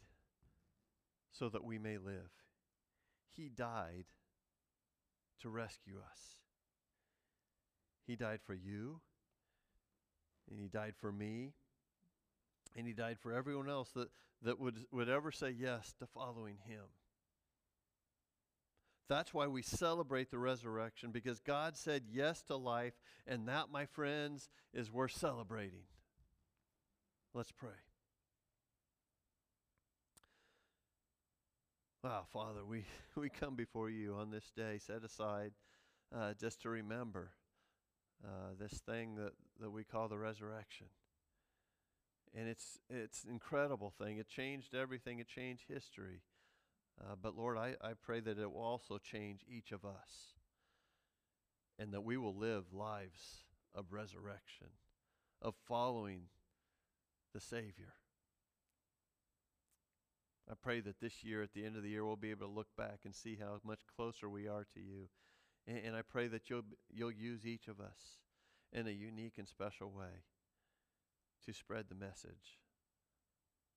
so 1.32 1.48
that 1.48 1.64
we 1.64 1.78
may 1.80 1.98
live. 1.98 2.30
He 3.32 3.48
died 3.48 4.04
to 5.42 5.48
rescue 5.48 5.96
us. 5.98 6.20
He 8.06 8.14
died 8.14 8.38
for 8.46 8.54
you, 8.54 9.00
and 10.48 10.60
He 10.60 10.68
died 10.68 10.94
for 11.00 11.10
me, 11.10 11.54
and 12.76 12.86
He 12.86 12.92
died 12.92 13.18
for 13.18 13.32
everyone 13.32 13.68
else 13.68 13.90
that, 13.96 14.10
that 14.42 14.60
would, 14.60 14.76
would 14.92 15.08
ever 15.08 15.32
say 15.32 15.50
yes 15.50 15.92
to 15.98 16.06
following 16.06 16.58
Him. 16.68 16.84
That's 19.08 19.32
why 19.32 19.46
we 19.46 19.62
celebrate 19.62 20.30
the 20.30 20.38
resurrection, 20.38 21.10
because 21.10 21.40
God 21.40 21.76
said 21.76 22.02
yes 22.12 22.42
to 22.42 22.56
life, 22.56 22.94
and 23.26 23.48
that, 23.48 23.70
my 23.72 23.86
friends, 23.86 24.50
is 24.74 24.90
worth 24.90 25.12
celebrating. 25.12 25.84
Let's 27.32 27.52
pray. 27.52 27.70
Wow, 32.04 32.26
Father, 32.32 32.64
we, 32.64 32.84
we 33.16 33.28
come 33.28 33.56
before 33.56 33.90
you 33.90 34.14
on 34.14 34.30
this 34.30 34.50
day 34.56 34.78
set 34.78 35.02
aside 35.04 35.52
uh, 36.14 36.34
just 36.38 36.62
to 36.62 36.68
remember 36.68 37.30
uh, 38.24 38.54
this 38.58 38.78
thing 38.80 39.14
that, 39.16 39.32
that 39.60 39.70
we 39.70 39.84
call 39.84 40.08
the 40.08 40.18
resurrection. 40.18 40.86
And 42.34 42.46
it's 42.48 42.78
it's 42.90 43.24
an 43.24 43.30
incredible 43.30 43.90
thing. 43.90 44.18
It 44.18 44.28
changed 44.28 44.74
everything. 44.74 45.18
It 45.18 45.28
changed 45.28 45.62
history. 45.66 46.20
Uh, 47.00 47.14
but 47.20 47.36
Lord, 47.36 47.56
I, 47.56 47.74
I 47.80 47.92
pray 48.00 48.20
that 48.20 48.38
it 48.38 48.52
will 48.52 48.62
also 48.62 48.98
change 48.98 49.42
each 49.48 49.72
of 49.72 49.84
us, 49.84 50.34
and 51.78 51.92
that 51.92 52.04
we 52.04 52.16
will 52.16 52.34
live 52.34 52.72
lives 52.72 53.44
of 53.74 53.92
resurrection, 53.92 54.68
of 55.40 55.54
following 55.66 56.22
the 57.32 57.40
Savior. 57.40 57.94
I 60.50 60.54
pray 60.60 60.80
that 60.80 61.00
this 61.00 61.22
year, 61.22 61.42
at 61.42 61.52
the 61.52 61.64
end 61.64 61.76
of 61.76 61.82
the 61.82 61.90
year, 61.90 62.04
we'll 62.04 62.16
be 62.16 62.30
able 62.30 62.46
to 62.46 62.52
look 62.52 62.74
back 62.76 63.00
and 63.04 63.14
see 63.14 63.36
how 63.38 63.60
much 63.64 63.80
closer 63.94 64.28
we 64.28 64.48
are 64.48 64.66
to 64.74 64.80
you. 64.80 65.08
And, 65.66 65.78
and 65.84 65.96
I 65.96 66.02
pray 66.02 66.26
that 66.28 66.48
you'll, 66.48 66.62
you'll 66.90 67.12
use 67.12 67.46
each 67.46 67.68
of 67.68 67.80
us 67.80 68.18
in 68.72 68.86
a 68.86 68.90
unique 68.90 69.34
and 69.36 69.46
special 69.46 69.90
way 69.90 70.24
to 71.44 71.52
spread 71.52 71.86
the 71.88 71.94
message 71.94 72.58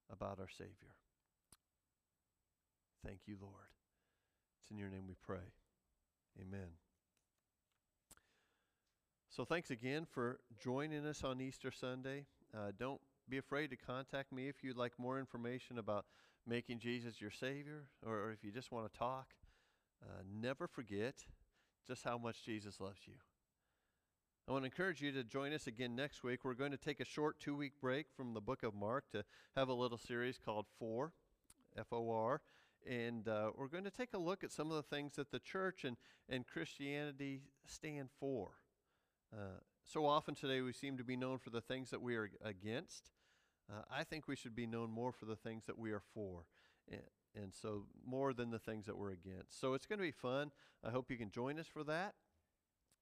about 0.10 0.39
our 0.39 0.49
Savior. 0.49 0.95
Thank 3.05 3.21
you, 3.25 3.35
Lord. 3.41 3.53
It's 4.61 4.71
in 4.71 4.77
your 4.77 4.89
name 4.89 5.07
we 5.07 5.15
pray. 5.21 5.53
Amen. 6.39 6.69
So, 9.29 9.45
thanks 9.45 9.71
again 9.71 10.05
for 10.09 10.39
joining 10.61 11.05
us 11.05 11.23
on 11.23 11.41
Easter 11.41 11.71
Sunday. 11.71 12.25
Uh, 12.53 12.71
don't 12.77 13.01
be 13.29 13.37
afraid 13.37 13.69
to 13.69 13.77
contact 13.77 14.31
me 14.31 14.49
if 14.49 14.63
you'd 14.63 14.77
like 14.77 14.93
more 14.97 15.19
information 15.19 15.77
about 15.77 16.05
making 16.45 16.79
Jesus 16.79 17.21
your 17.21 17.31
Savior, 17.31 17.85
or, 18.05 18.31
if 18.31 18.43
you 18.43 18.51
just 18.51 18.71
want 18.71 18.91
to 18.91 18.97
talk, 18.97 19.33
uh, 20.03 20.21
never 20.29 20.67
forget 20.67 21.25
just 21.87 22.03
how 22.03 22.17
much 22.17 22.43
Jesus 22.43 22.79
loves 22.79 22.99
you. 23.07 23.13
I 24.47 24.51
want 24.51 24.63
to 24.63 24.65
encourage 24.65 25.01
you 25.01 25.11
to 25.13 25.23
join 25.23 25.53
us 25.53 25.67
again 25.67 25.95
next 25.95 26.23
week. 26.23 26.43
We're 26.43 26.55
going 26.55 26.71
to 26.71 26.77
take 26.77 26.99
a 26.99 27.05
short 27.05 27.39
two 27.39 27.55
week 27.55 27.73
break 27.79 28.07
from 28.15 28.33
the 28.33 28.41
book 28.41 28.63
of 28.63 28.73
Mark 28.73 29.05
to 29.11 29.23
have 29.55 29.69
a 29.69 29.73
little 29.73 29.99
series 29.99 30.39
called 30.43 30.65
For, 30.77 31.13
F 31.77 31.87
O 31.91 32.11
R. 32.11 32.41
And 32.89 33.28
uh, 33.28 33.52
we're 33.56 33.67
going 33.67 33.84
to 33.84 33.91
take 33.91 34.13
a 34.13 34.17
look 34.17 34.44
at 34.44 34.52
some 34.52 34.72
of 34.72 34.76
the 34.76 34.96
things 34.96 35.15
that 35.15 35.32
the 35.32 35.39
church 35.39 35.84
and, 35.84 35.98
and 36.28 36.48
Christianity 36.48 37.41
stand 37.65 38.10
for. 38.20 38.52
Uh, 39.34 39.60
so 39.84 40.06
often 40.06 40.36
today 40.36 40.62
we 40.62 40.74
seem 40.74 40.98
to 40.98 41.04
be 41.04 41.15
known 41.15 41.38
for 41.38 41.50
the 41.50 41.62
things 41.62 41.91
that 41.91 42.02
we 42.02 42.15
are 42.15 42.30
against. 42.44 43.12
Uh, 43.72 43.84
I 43.91 44.04
think 44.04 44.28
we 44.28 44.36
should 44.36 44.56
be 44.56 44.65
known 44.65 44.91
more 44.91 45.12
for 45.12 45.26
the 45.26 45.36
things 45.36 45.65
that 45.65 45.78
we 45.78 45.91
are 45.91 46.02
for. 46.13 46.46
And, 46.89 47.02
and 47.36 47.54
so, 47.54 47.86
more 48.06 48.34
than 48.34 48.50
the 48.52 48.60
things 48.60 48.86
that 48.88 48.98
we're 48.98 49.12
against. 49.12 49.60
So, 49.60 49.74
it's 49.74 49.86
going 49.86 50.00
to 50.00 50.04
be 50.04 50.12
fun. 50.12 50.52
I 50.86 50.89
hope 50.89 51.10
you 51.10 51.17
can 51.17 51.32
join 51.32 51.60
us 51.60 51.67
for 51.67 51.84
that. 51.86 52.15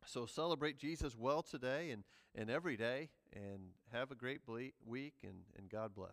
So, 0.06 0.26
celebrate 0.26 0.78
Jesus 0.78 1.16
well 1.18 1.42
today 1.42 1.90
and, 1.92 2.04
and 2.36 2.50
every 2.50 2.78
day, 2.78 3.10
and 3.34 3.72
have 3.92 4.12
a 4.12 4.16
great 4.16 4.42
week, 4.86 5.16
and, 5.24 5.42
and 5.58 5.70
God 5.70 5.96
bless. 5.96 6.12